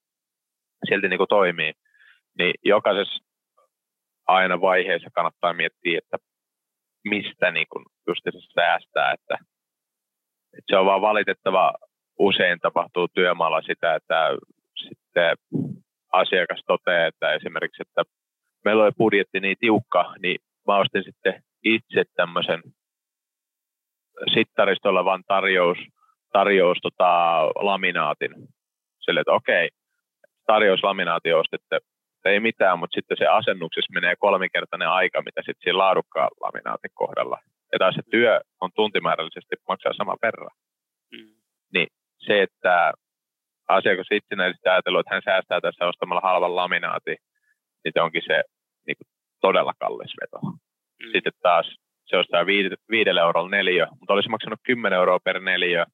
[0.88, 1.72] silti niin kuin toimii.
[2.38, 3.24] Niin jokaisessa
[4.26, 6.16] aina vaiheessa kannattaa miettiä, että
[7.05, 9.34] mistä niin kuin just se säästää, että,
[10.53, 11.72] että se on vaan valitettava
[12.18, 14.36] usein tapahtuu työmaalla sitä, että
[14.88, 15.36] sitten
[16.12, 18.03] asiakas toteaa, että esimerkiksi, että
[18.64, 22.62] meillä oli budjetti niin tiukka, niin mä ostin sitten itse tämmöisen
[24.34, 25.78] sittaristolla vaan tarjous,
[26.32, 28.30] tarjous tota, laminaatin.
[29.00, 29.68] Sille, että okei,
[30.46, 31.78] tarjous laminaati ostitte,
[32.24, 37.38] ei mitään, mutta sitten se asennuksessa menee kolmikertainen aika, mitä sitten siinä laadukkaan laminaatin kohdalla.
[37.72, 40.50] Ja taas se työ on tuntimäärällisesti maksaa sama verran.
[41.12, 41.34] Mm.
[41.74, 41.88] Niin
[42.18, 42.92] se, että
[43.68, 47.16] asiakas itsenäisesti ajatellut, että hän säästää tässä ostamalla halvan laminaati,
[47.85, 48.43] niin se onkin se
[48.87, 49.09] niin kuin
[49.41, 50.39] todella kallis veto.
[50.43, 51.11] Mm.
[51.12, 51.66] Sitten taas
[52.07, 52.47] se ostaa
[52.91, 55.87] viidellä eurolla neljä, mutta olisi maksanut 10 euroa per neljä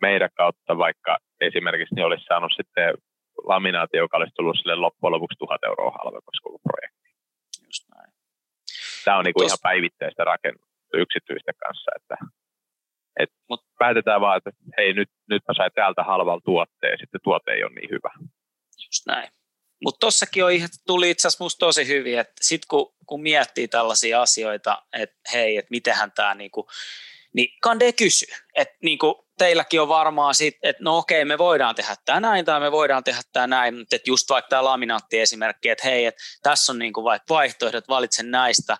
[0.00, 2.94] meidän kautta, vaikka esimerkiksi niin olisi saanut sitten
[3.44, 7.08] laminaati, joka olisi tullut sille loppujen lopuksi tuhat euroa halvemmaksi koko projekti.
[7.64, 8.12] Just näin.
[9.04, 9.52] Tämä on niin kuin Tos...
[9.52, 12.16] ihan päivittäistä rakennusta yksityisten kanssa, että
[13.20, 17.20] et Mut, päätetään vaan, että hei nyt, nyt mä sain täältä halvalla tuotteen ja sitten
[17.24, 18.10] tuote ei ole niin hyvä.
[18.86, 19.28] Just näin.
[19.82, 20.52] Mutta tossakin on,
[20.86, 25.56] tuli itse asiassa musta tosi hyvin, että sitten kun, kun miettii tällaisia asioita, että hei,
[25.56, 26.68] että mitenhän tämä niinku,
[27.34, 28.26] niin kande kysy.
[28.54, 32.60] Että niinku, teilläkin on varmaan sit, että no okei, me voidaan tehdä tämä näin tai
[32.60, 36.72] me voidaan tehdä tämä näin, mutta että just vaikka tämä laminaattiesimerkki, että hei, että tässä
[36.72, 38.76] on niinku vaikka vaihtoehdot, valitsen näistä,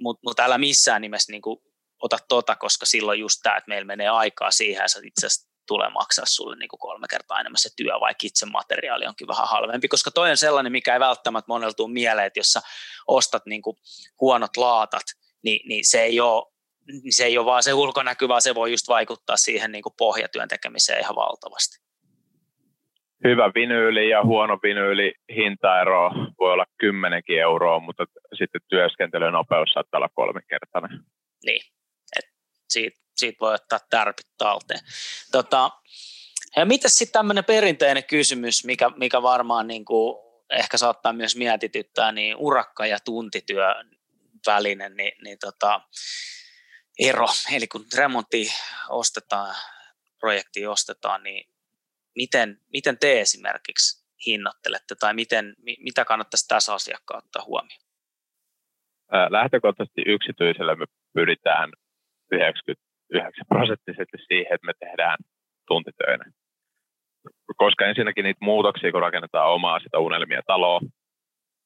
[0.00, 1.62] mutta mut älä missään nimessä niinku
[2.02, 5.48] ota tota, koska silloin just tämä, että meillä menee aikaa siihen ja sä itse asiassa
[5.68, 9.48] tulee maksaa sulle niin kuin kolme kertaa enemmän se työ, vaikka itse materiaali onkin vähän
[9.48, 12.60] halvempi, koska toi on sellainen, mikä ei välttämättä monella tule mieleen, että jos sä
[13.06, 13.76] ostat niin kuin
[14.20, 15.04] huonot laatat,
[15.42, 16.58] niin, niin se ei ole
[17.10, 20.48] se ei ole vaan se ulkonäky, vaan se voi just vaikuttaa siihen niin kuin pohjatyön
[20.48, 21.88] tekemiseen ihan valtavasti.
[23.24, 28.04] Hyvä vinyyli ja huono vinyyli hintaero voi olla kymmenenkin euroa, mutta
[28.38, 30.90] sitten työskentelynopeus saattaa olla kolminkertainen.
[31.44, 31.62] Niin,
[32.18, 32.24] et
[32.68, 34.80] siitä, siitä voi ottaa tärpit talteen.
[35.32, 35.70] Tota,
[36.56, 40.18] ja mitä sitten tämmöinen perinteinen kysymys, mikä, mikä varmaan niin kuin
[40.50, 43.74] ehkä saattaa myös mietityttää, niin urakka- ja tuntityö
[44.46, 45.80] välinen, niin, niin tota,
[46.98, 47.26] ero.
[47.52, 48.48] Eli kun remontti
[48.88, 49.54] ostetaan,
[50.20, 51.54] projekti ostetaan, niin
[52.14, 57.80] miten, miten te esimerkiksi hinnoittelette tai miten, mitä kannattaisi tässä asiakkaan ottaa huomioon?
[59.30, 61.72] Lähtökohtaisesti yksityisellä me pyritään
[63.10, 65.18] 99 prosenttisesti siihen, että me tehdään
[65.68, 66.24] tuntitöinä.
[67.56, 70.80] Koska ensinnäkin niitä muutoksia, kun rakennetaan omaa sitä unelmia taloa,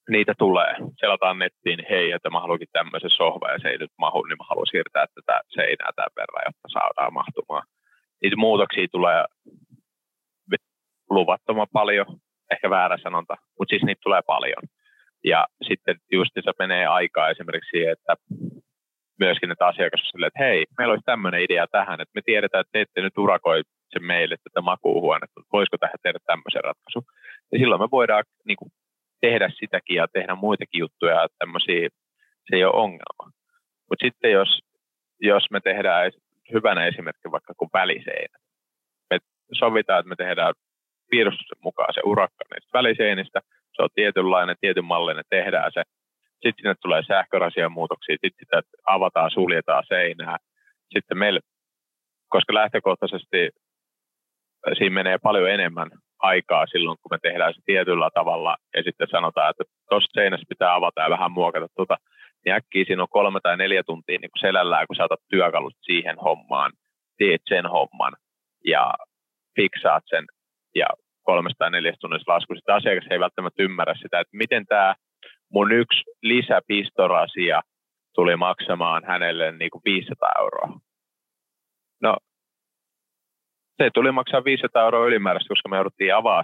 [0.09, 0.75] niitä tulee.
[1.01, 4.45] Selataan nettiin, hei, että mä haluankin tämmöisen sohva ja se ei nyt mahu, niin mä
[4.49, 7.67] haluan siirtää tätä seinää tämän verran, jotta saadaan mahtumaan.
[8.23, 9.25] Niitä muutoksia tulee
[11.11, 12.07] luvattoman paljon,
[12.53, 14.63] ehkä väärä sanonta, mutta siis niitä tulee paljon.
[15.25, 18.15] Ja sitten just se menee aikaa esimerkiksi siihen, että
[19.25, 22.61] myöskin että asiakas on silleen, että hei, meillä olisi tämmöinen idea tähän, että me tiedetään,
[22.61, 23.63] että te ette nyt urakoi
[23.93, 27.05] sen meille tätä makuuhuonetta, voisiko tähän tehdä tämmöisen ratkaisun.
[27.53, 28.71] Ja silloin me voidaan niin kuin,
[29.21, 31.89] tehdä sitäkin ja tehdä muitakin juttuja, että tämmöisiä,
[32.47, 33.25] se ei ole ongelma.
[33.89, 34.61] Mutta sitten jos,
[35.21, 36.13] jos me tehdään
[36.53, 38.37] hyvänä esimerkki vaikka kuin väliseinä,
[39.11, 39.19] me
[39.53, 40.55] sovitaan, että me tehdään
[41.11, 43.41] piirustuksen mukaan se urakka niistä väliseinistä,
[43.75, 45.83] se on tietynlainen, tietyn mallinen, tehdään se,
[46.43, 50.37] sitten sinne tulee sähkörasia muutoksia, sitten sitä avataan, suljetaan seinää.
[50.95, 51.41] Sitten meillä,
[52.29, 53.51] koska lähtökohtaisesti
[54.79, 59.51] siinä menee paljon enemmän aikaa silloin, kun me tehdään se tietyllä tavalla ja sitten sanotaan,
[59.51, 61.97] että tuossa seinässä pitää avata ja vähän muokata tuota,
[62.45, 65.75] niin äkkiä siinä on kolme tai neljä tuntia niin kuin selällään, kun sä otat työkalut
[65.81, 66.73] siihen hommaan,
[67.19, 68.13] teet sen homman
[68.65, 68.95] ja
[69.57, 70.25] fiksaat sen
[70.75, 70.87] ja
[71.23, 72.55] kolmesta tai neljästä tunnissa lasku.
[72.55, 74.95] Sitten asiakas ei välttämättä ymmärrä sitä, että miten tämä
[75.53, 77.63] mun yksi lisäpistorasia
[78.15, 80.81] tuli maksamaan hänelle niin kuin 500 euroa.
[82.03, 82.17] No,
[83.83, 86.43] se tuli maksaa 500 euroa ylimääräistä, koska me jouduttiin avaa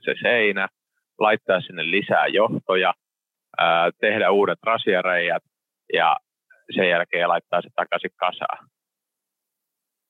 [0.00, 0.68] se seinä,
[1.18, 2.94] laittaa sinne lisää johtoja,
[3.58, 5.42] ää, tehdä uudet rasiareijat
[5.92, 6.16] ja
[6.74, 8.68] sen jälkeen laittaa se takaisin kasaan.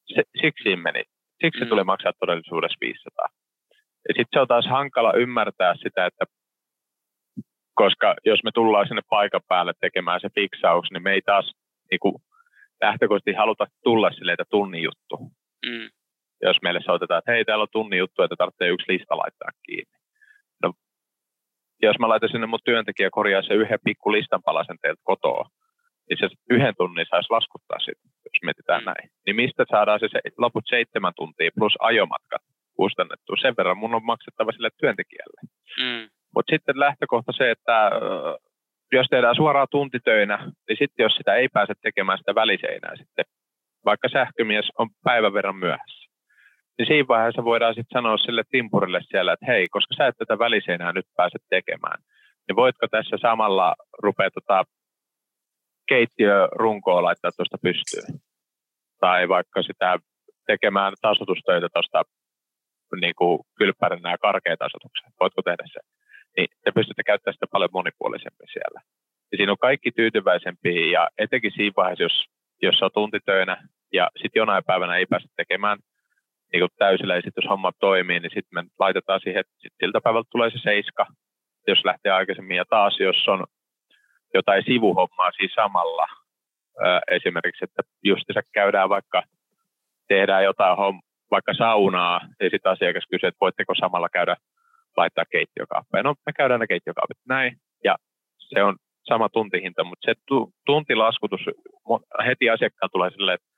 [0.06, 1.02] Se, siksi meni.
[1.44, 1.68] Siksi mm.
[1.68, 3.26] tuli maksaa todellisuudessa 500.
[4.08, 6.24] Ja sitten se on taas hankala ymmärtää sitä, että
[7.82, 11.46] koska jos me tullaan sinne paikan päälle tekemään se fiksaus, niin me ei taas
[11.90, 12.14] niin kuin,
[12.82, 15.16] lähtökohtaisesti haluta tulla silleen, että tunnin juttu.
[15.66, 15.88] Mm.
[16.42, 19.96] Jos meille soitetaan, että hei, täällä on tunnin juttu, että tarvitsee yksi lista laittaa kiinni.
[20.62, 20.72] No,
[21.82, 25.44] jos mä laitan sinne mun työntekijä korjaa se yhden pikku listan palasen teiltä kotoa,
[26.08, 28.86] niin se yhden tunnin saisi laskuttaa sitten, jos mietitään mm.
[28.90, 29.10] näin.
[29.26, 32.42] Niin mistä saadaan se, se loput seitsemän tuntia plus ajomatkat
[32.76, 33.36] kustannettua?
[33.42, 35.40] Sen verran mun on maksettava sille työntekijälle.
[35.84, 36.19] Mm.
[36.34, 37.90] Mutta sitten lähtökohta se, että
[38.92, 40.36] jos tehdään suoraan tuntitöinä,
[40.68, 43.24] niin sitten jos sitä ei pääse tekemään sitä väliseinää sitten,
[43.84, 46.10] vaikka sähkömies on päivän verran myöhässä,
[46.78, 50.38] niin siinä vaiheessa voidaan sitten sanoa sille timpurille siellä, että hei, koska sä et tätä
[50.38, 51.98] väliseinää nyt pääse tekemään,
[52.48, 54.64] niin voitko tässä samalla rupea tota
[55.88, 58.20] keittiörunkoa laittaa tuosta pystyyn?
[59.00, 59.98] Tai vaikka sitä
[60.46, 62.02] tekemään tasotustöitä tuosta
[63.00, 65.06] niin kuin kylppärin nämä karkeat asetukset.
[65.20, 65.82] Voitko tehdä sen?
[66.36, 68.80] Niin te pystytte käyttämään sitä paljon monipuolisemmin siellä.
[69.32, 72.24] Ja siinä on kaikki tyytyväisempiä ja etenkin siinä vaiheessa, jos,
[72.62, 75.78] jos on tuntitöinä ja sitten jonain päivänä ei pääse tekemään
[76.52, 79.72] niin kuin täysillä ja sitten jos homma toimii, niin sitten me laitetaan siihen, että sit
[79.80, 81.06] siltä päivältä tulee se seiska,
[81.66, 83.44] jos lähtee aikaisemmin ja taas jos on
[84.34, 86.06] jotain sivuhommaa siinä samalla,
[86.84, 89.22] ää, esimerkiksi, että just se käydään vaikka,
[90.08, 94.36] tehdään jotain homm- vaikka saunaa, ja sitten asiakas kysyy, että voitteko samalla käydä
[94.96, 96.02] laittaa keittiökaappeja.
[96.02, 97.96] No me käydään ne keittiökaapit näin ja
[98.38, 100.14] se on sama tuntihinta, mutta se
[100.66, 101.40] tuntilaskutus
[102.26, 103.48] heti asiakkaan tulee silleen, että,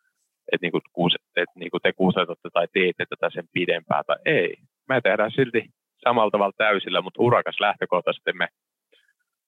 [0.52, 4.54] että, niin kuin, että niin kuin te kuusetotte tai teette tätä sen pidempään tai ei.
[4.88, 5.64] Me tehdään silti
[6.04, 8.48] samalla tavalla täysillä, mutta urakas lähtökohtaisesti me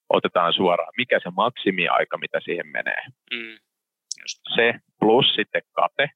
[0.09, 3.03] otetaan suoraan, mikä se maksimiaika, mitä siihen menee.
[3.33, 3.57] Mm,
[4.55, 6.09] se plus sitten kate,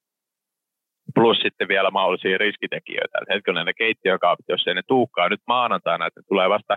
[1.14, 3.18] plus sitten vielä mahdollisia riskitekijöitä.
[3.22, 6.76] Että hetkinen ne keittiökaapit, jos ei ne tuukkaa nyt maanantaina, että ne tulee vasta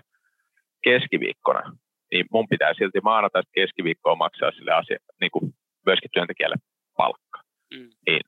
[0.84, 1.72] keskiviikkona,
[2.12, 5.54] niin mun pitää silti maanantaista keskiviikkoa maksaa sille asia, niin kuin
[5.86, 6.56] myöskin työntekijälle
[6.98, 7.40] palkka.
[7.74, 7.90] Mm.
[8.08, 8.22] Niin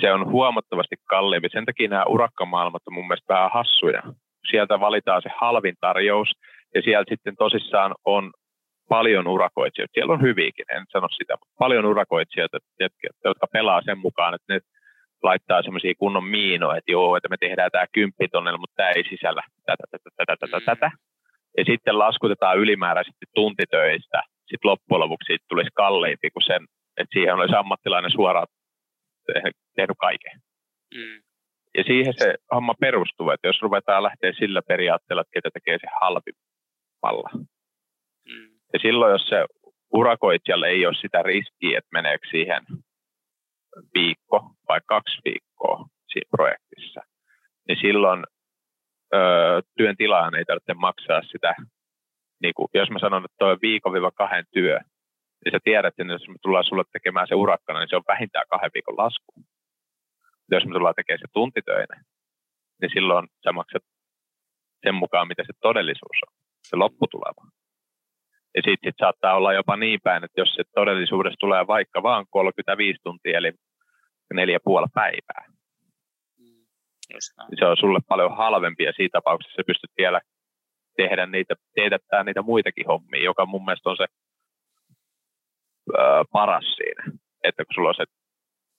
[0.00, 1.48] se on huomattavasti kalliimpi.
[1.52, 4.02] Sen takia nämä urakkamaailmat on mun mielestä vähän hassuja.
[4.50, 6.28] Sieltä valitaan se halvin tarjous,
[6.74, 8.32] ja siellä sitten tosissaan on
[8.96, 9.92] paljon urakoitsijoita.
[9.94, 12.58] Siellä on hyviäkin, en sano sitä, mutta paljon urakoitsijoita,
[13.24, 14.60] jotka pelaa sen mukaan, että ne
[15.22, 19.42] laittaa semmoisia kunnon miinoja, että joo, että me tehdään tämä kymppitonnella, mutta tämä ei sisällä
[19.66, 20.64] tätä, tätä, tätä, tätä, mm.
[20.64, 20.90] tätä.
[21.58, 24.22] Ja sitten laskutetaan ylimääräisesti tuntitöistä.
[24.48, 26.62] Sitten loppujen lopuksi siitä tulisi kalliimpi kuin sen,
[26.96, 28.46] että siihen olisi ammattilainen suoraan
[29.76, 30.36] tehnyt kaiken.
[30.94, 31.18] Mm.
[31.76, 35.86] Ja siihen se homma perustuu, että jos ruvetaan lähteä sillä periaatteella, että ketä tekee se
[36.00, 37.30] halvimmalla.
[38.72, 39.44] Ja silloin, jos se
[39.92, 42.62] urakoitsijalle ei ole sitä riskiä, että meneekö siihen
[43.94, 47.00] viikko vai kaksi viikkoa siinä projektissa,
[47.68, 48.24] niin silloin
[49.76, 51.54] työn tilaan ei tarvitse maksaa sitä,
[52.42, 54.78] niin kuin, jos mä sanon, että tuo on viikon-kahden työ,
[55.44, 58.44] niin sä tiedät, että jos me tullaan sulle tekemään se urakkana, niin se on vähintään
[58.50, 59.32] kahden viikon lasku.
[60.50, 62.04] Jos me tullaan tekemään se tuntitöinen,
[62.80, 63.82] niin silloin sä maksat
[64.84, 67.50] sen mukaan, mitä se todellisuus on, se lopputulema.
[68.54, 72.26] Ja sitten sit saattaa olla jopa niin päin, että jos se todellisuudessa tulee vaikka vaan
[72.30, 73.52] 35 tuntia, eli
[74.34, 75.44] neljä puoli päivää,
[76.38, 76.64] mm,
[77.48, 80.20] niin se on sulle paljon halvempi ja siinä tapauksessa sä pystyt vielä
[80.96, 84.06] tehdä niitä, teetättää niitä muitakin hommia, joka mun mielestä on se
[85.98, 87.18] ää, paras siinä.
[87.44, 88.04] Että kun sulla on se,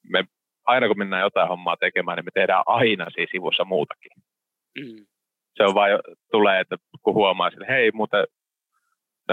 [0.10, 0.24] me,
[0.66, 4.12] aina kun mennään jotain hommaa tekemään, niin me tehdään aina siinä sivussa muutakin.
[4.80, 5.06] Mm.
[5.58, 6.00] Se on vain,
[6.32, 8.18] tulee, että kun huomaa, että hei, mutta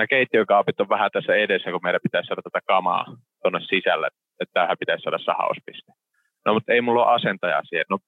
[0.01, 3.05] nämä keittiökaapit on vähän tässä edessä, kun meidän pitäisi saada tätä kamaa
[3.42, 4.09] tuonne sisälle,
[4.40, 5.92] että tähän pitäisi saada sahauspiste.
[6.44, 7.84] No, mutta ei mulla ole asentajaa siihen.
[7.90, 7.98] No,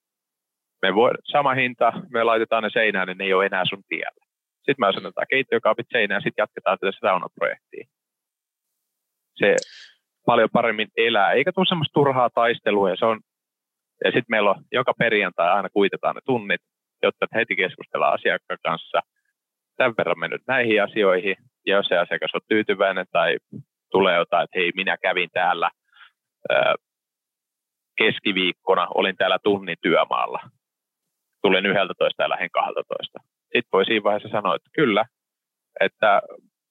[0.82, 4.22] me voi, sama hinta, me laitetaan ne seinään, niin ne ei ole enää sun tiellä.
[4.56, 7.86] Sitten me asennetaan keittiökaapit seinään ja sitten jatketaan tätä saunaprojektia
[9.42, 9.56] se
[10.26, 12.90] paljon paremmin elää, eikä tule semmoista turhaa taistelua.
[12.90, 13.20] Ja, se on,
[14.04, 16.60] ja sitten meillä on joka perjantai aina kuitetaan ne tunnit,
[17.02, 19.00] jotta heti keskustellaan asiakkaan kanssa.
[19.82, 23.36] Tämän verran mennyt näihin asioihin, ja jos se asiakas on tyytyväinen tai
[23.90, 25.70] tulee jotain, että hei, minä kävin täällä
[26.50, 26.74] ää,
[27.98, 30.40] keskiviikkona, olin täällä tunnin työmaalla.
[31.42, 33.18] Tulin 11 ja lähdin 12.
[33.42, 35.04] Sitten voi siinä vaiheessa sanoa, että kyllä,
[35.80, 36.22] että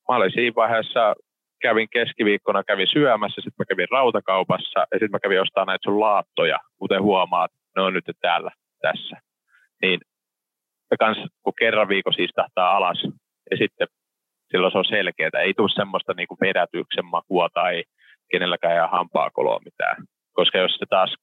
[0.09, 1.15] mä olin siinä vaiheessa
[1.61, 5.99] kävin keskiviikkona, kävin syömässä, sitten mä kävin rautakaupassa ja sitten mä kävin ostamaan näitä sun
[5.99, 8.51] laattoja, kuten huomaat, ne on nyt täällä
[8.81, 9.15] tässä.
[9.81, 9.99] Niin
[10.91, 13.03] ja kans, kun kerran viikossa istahtaa alas
[13.51, 13.87] ja sitten
[14.51, 17.83] silloin se on selkeää, ei tule semmoista niin vedätyksen makua tai
[18.31, 19.97] kenelläkään ei hampaa koloa mitään.
[20.33, 21.15] Koska jos se taas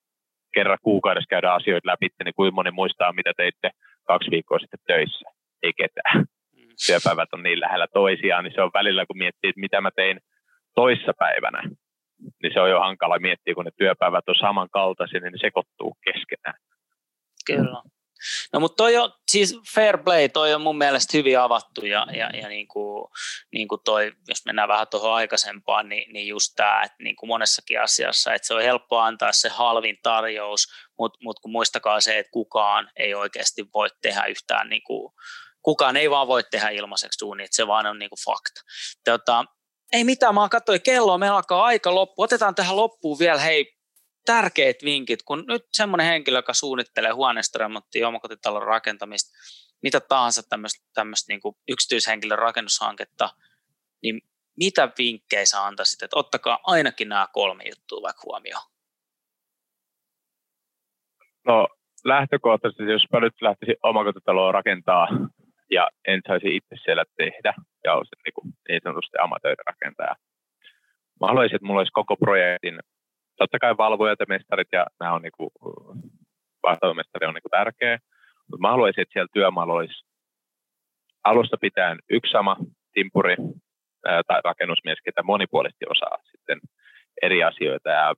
[0.54, 3.70] kerran kuukaudessa käydään asioita läpi, niin kuin moni muistaa, mitä teitte
[4.06, 5.30] kaksi viikkoa sitten töissä?
[5.62, 6.24] Ei ketään
[6.86, 10.20] työpäivät on niin lähellä toisiaan, niin se on välillä, kun miettii, että mitä mä tein
[10.74, 11.62] toissa päivänä,
[12.42, 16.58] niin se on jo hankala miettiä, kun ne työpäivät on samankaltaisia, niin ne sekoittuu keskenään.
[17.46, 17.82] Kyllä.
[18.52, 22.30] No mutta toi on, siis fair play, toi on mun mielestä hyvin avattu ja, ja,
[22.36, 23.08] ja niin kuin,
[23.52, 27.28] niin kuin toi, jos mennään vähän tuohon aikaisempaan, niin, niin just tämä, että niin kuin
[27.28, 30.66] monessakin asiassa, että se on helppo antaa se halvin tarjous,
[30.98, 35.12] mutta mut kun muistakaa se, että kukaan ei oikeasti voi tehdä yhtään niin kuin,
[35.62, 38.60] kukaan ei vaan voi tehdä ilmaiseksi duunia, se vaan on niin kuin fakta.
[39.04, 39.44] Tota,
[39.92, 42.22] ei mitään, mä katsoin kelloa, meillä alkaa aika loppu.
[42.22, 43.77] Otetaan tähän loppuun vielä, hei,
[44.28, 49.38] tärkeät vinkit, kun nyt semmoinen henkilö, joka suunnittelee huoneistoremonttia, omakotitalon rakentamista,
[49.82, 50.42] mitä tahansa
[50.94, 53.28] tämmöistä, niin yksityishenkilön rakennushanketta,
[54.02, 54.20] niin
[54.56, 58.62] mitä vinkkejä sä antaisit, että ottakaa ainakin nämä kolme juttua vaikka huomioon?
[61.46, 61.68] No
[62.04, 65.08] lähtökohtaisesti, jos mä nyt lähtisin omakotitaloa rakentaa
[65.70, 67.54] ja en saisi itse siellä tehdä
[67.84, 70.14] ja olisin niin, kuin, niin sanotusti amatöörirakentaja.
[71.20, 72.80] Mä haluaisin, että mulla olisi koko projektin,
[73.38, 75.50] totta kai valvojat ja mestarit ja nämä on niin kuin,
[76.62, 77.98] vastaavamestari on niin kuin tärkeä,
[78.50, 80.04] mutta mä haluaisin, että siellä työmaalla olisi
[81.24, 82.56] alusta pitäen yksi sama
[82.92, 83.36] timpuri
[84.06, 86.58] ää, tai rakennusmies, ketä monipuolisesti osaa sitten
[87.22, 88.14] eri asioita ja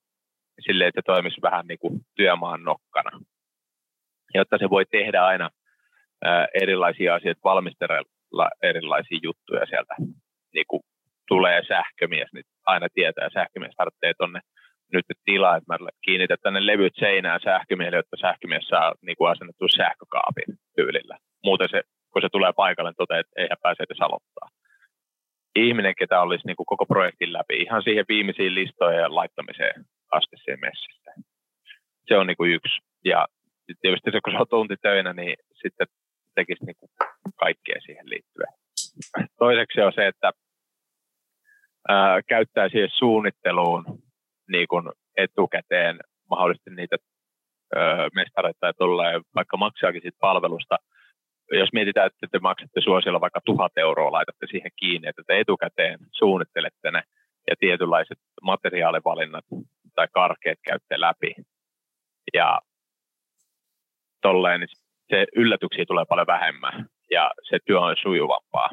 [0.66, 3.10] silleen, että se toimisi vähän niin kuin työmaan nokkana
[4.34, 5.50] jotta se voi tehdä aina
[6.54, 9.94] erilaisia asioita, valmistella erilaisia juttuja sieltä.
[10.54, 10.82] Niin kuin
[11.28, 14.40] tulee sähkömies, niin aina tietää, sähkömies tarvitsee tuonne
[14.92, 19.68] nyt tilaa, että mä kiinnitän tänne levyt seinään sähkömiehelle, jotta sähkömies saa niin kuin asennettu
[19.68, 21.18] sähkökaapin tyylillä.
[21.44, 21.82] Muuten se,
[22.12, 24.48] kun se tulee paikalle, toteaa, että eihän pääse edes aloittaa.
[25.56, 30.60] Ihminen, ketä olisi niin kuin koko projektin läpi, ihan siihen viimeisiin listojen laittamiseen asti siihen
[30.60, 31.00] messissä
[32.10, 32.80] se on niin kuin yksi.
[33.04, 33.26] Ja
[33.82, 35.86] tietysti se, kun se on tuntitöinä, niin sitten
[36.34, 36.90] tekisi niin kuin
[37.36, 38.52] kaikkea siihen liittyen.
[39.38, 40.32] Toiseksi on se, että
[41.88, 43.84] ää, käyttää siihen suunnitteluun
[44.50, 44.84] niin kuin
[45.16, 46.96] etukäteen mahdollisesti niitä
[47.76, 50.76] ää, mestareita tulee, vaikka maksaakin siitä palvelusta.
[51.52, 55.98] Jos mietitään, että te maksatte suosilla vaikka tuhat euroa, laitatte siihen kiinni, että te etukäteen
[56.12, 57.02] suunnittelette ne
[57.50, 59.44] ja tietynlaiset materiaalivalinnat
[59.94, 61.34] tai karkeet käytte läpi.
[62.34, 62.60] Ja
[64.22, 64.68] tolleen, niin
[65.10, 68.68] se yllätyksiä tulee paljon vähemmän ja se työ on sujuvampaa.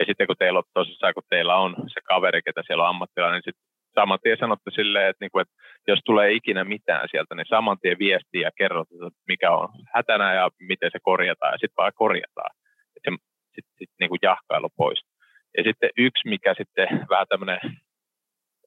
[0.00, 3.36] Ja sitten kun teillä on tosissaan, kun teillä on se kaveri, ketä siellä on ammattilainen,
[3.36, 5.54] niin sitten saman tien sanotte silleen, että, niinku, että
[5.88, 10.34] jos tulee ikinä mitään sieltä, niin saman tien viestiä ja kerrot, että mikä on hätänä
[10.34, 12.56] ja miten se korjataan, ja sitten vaan korjataan.
[12.94, 13.16] Sitten
[13.54, 15.00] sit, sit, niin jahkailu pois.
[15.56, 17.60] Ja sitten yksi, mikä sitten vähän tämmöinen,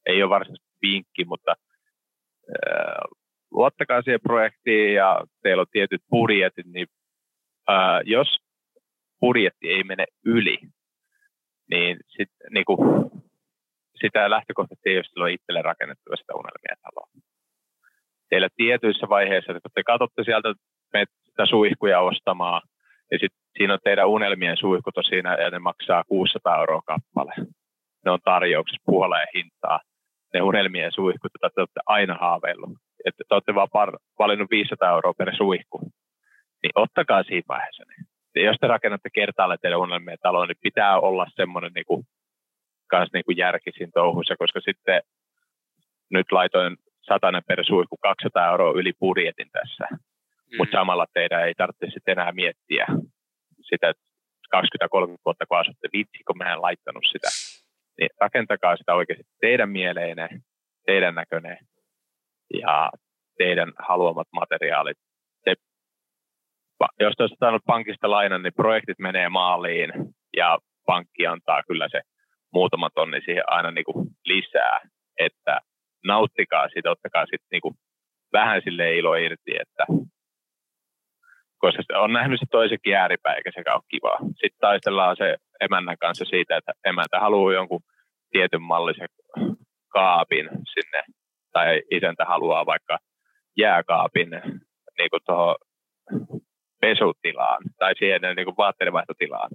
[0.05, 3.17] ei ole varsinaisesti vinkki, mutta äh,
[3.51, 6.87] luottakaa siihen projektiin ja teillä on tietyt budjetit, niin
[7.69, 8.37] äh, jos
[9.19, 10.57] budjetti ei mene yli,
[11.69, 13.11] niin, sit, niin kuin,
[14.01, 17.07] sitä lähtökohtaisesti ei ole silloin itselle rakennettu sitä unelmien taloa.
[18.29, 20.53] Teillä tietyissä vaiheissa, kun te katsotte sieltä
[21.25, 22.61] sitä suihkuja ostamaan,
[23.11, 27.33] ja sitten siinä on teidän unelmien suihkut siinä, ja ne maksaa 600 euroa kappale.
[28.05, 29.79] Ne on tarjouksessa puoleen hintaa.
[30.33, 32.69] Ne unelmien suihkut, joita te olette aina haaveillut.
[33.05, 35.79] Että te olette vaan par- valinnut 500 euroa per suihku.
[36.63, 37.83] Niin ottakaa siinä vaiheessa.
[38.35, 42.03] Niin jos te rakennatte kertaalle teidän unelmien taloon, niin pitää olla semmoinen niin kuin,
[42.87, 45.01] kans niin kuin järki siinä touhussa, koska sitten
[46.09, 49.87] nyt laitoin satanen per suihku 200 euroa yli budjetin tässä.
[49.91, 50.57] Mm.
[50.57, 52.85] Mutta samalla teidän ei tarvitse sitten enää miettiä
[53.61, 54.03] sitä, että
[54.55, 54.59] 20-30
[55.25, 57.27] vuotta kun asutte, vitsi kun mä en laittanut sitä.
[57.99, 60.29] Niin rakentakaa sitä oikeasti teidän mieleinen,
[60.85, 61.57] teidän näköinen
[62.61, 62.91] ja
[63.37, 64.97] teidän haluamat materiaalit
[66.99, 69.91] jos olisit saanut pankista lainan, niin projektit menee maaliin
[70.37, 72.01] ja pankki antaa kyllä se
[72.53, 74.79] muutama tonni siihen aina niin kuin lisää,
[75.19, 75.59] että
[76.05, 77.73] nauttikaa siitä, ottakaa sitten niin
[78.33, 79.85] vähän sille ilo irti, että
[81.57, 84.17] koska on nähnyt se toisenkin ääripää, eikä sekään ole kivaa.
[84.19, 87.81] Sitten taistellaan se emännän kanssa siitä, että emäntä haluaa jonkun
[88.31, 89.07] tietyn mallisen
[89.87, 91.03] kaapin sinne,
[91.53, 92.97] tai isäntä haluaa vaikka
[93.57, 94.29] jääkaapin
[94.97, 95.55] niin tuohon
[96.81, 99.49] pesutilaan tai siihen niin kuin vaatteidenvaihtotilaan.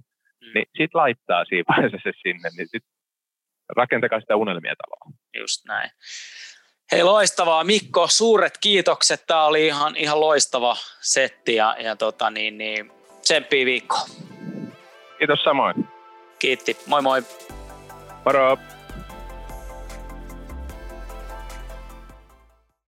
[0.55, 2.93] Niin sitten laittaa vaiheessa se sinne, niin sitten
[3.77, 5.17] rakentakaa sitä unelmia taloa.
[5.41, 5.91] Just näin.
[6.93, 9.27] Hei loistavaa Mikko, suuret kiitokset.
[9.27, 13.97] Tämä oli ihan, ihan loistava setti ja, ja tota, niin, niin, tsemppii viikko.
[15.19, 15.89] Kiitos samoin.
[16.39, 16.77] Kiitti.
[16.87, 17.23] Moi moi.
[18.25, 18.59] Moro.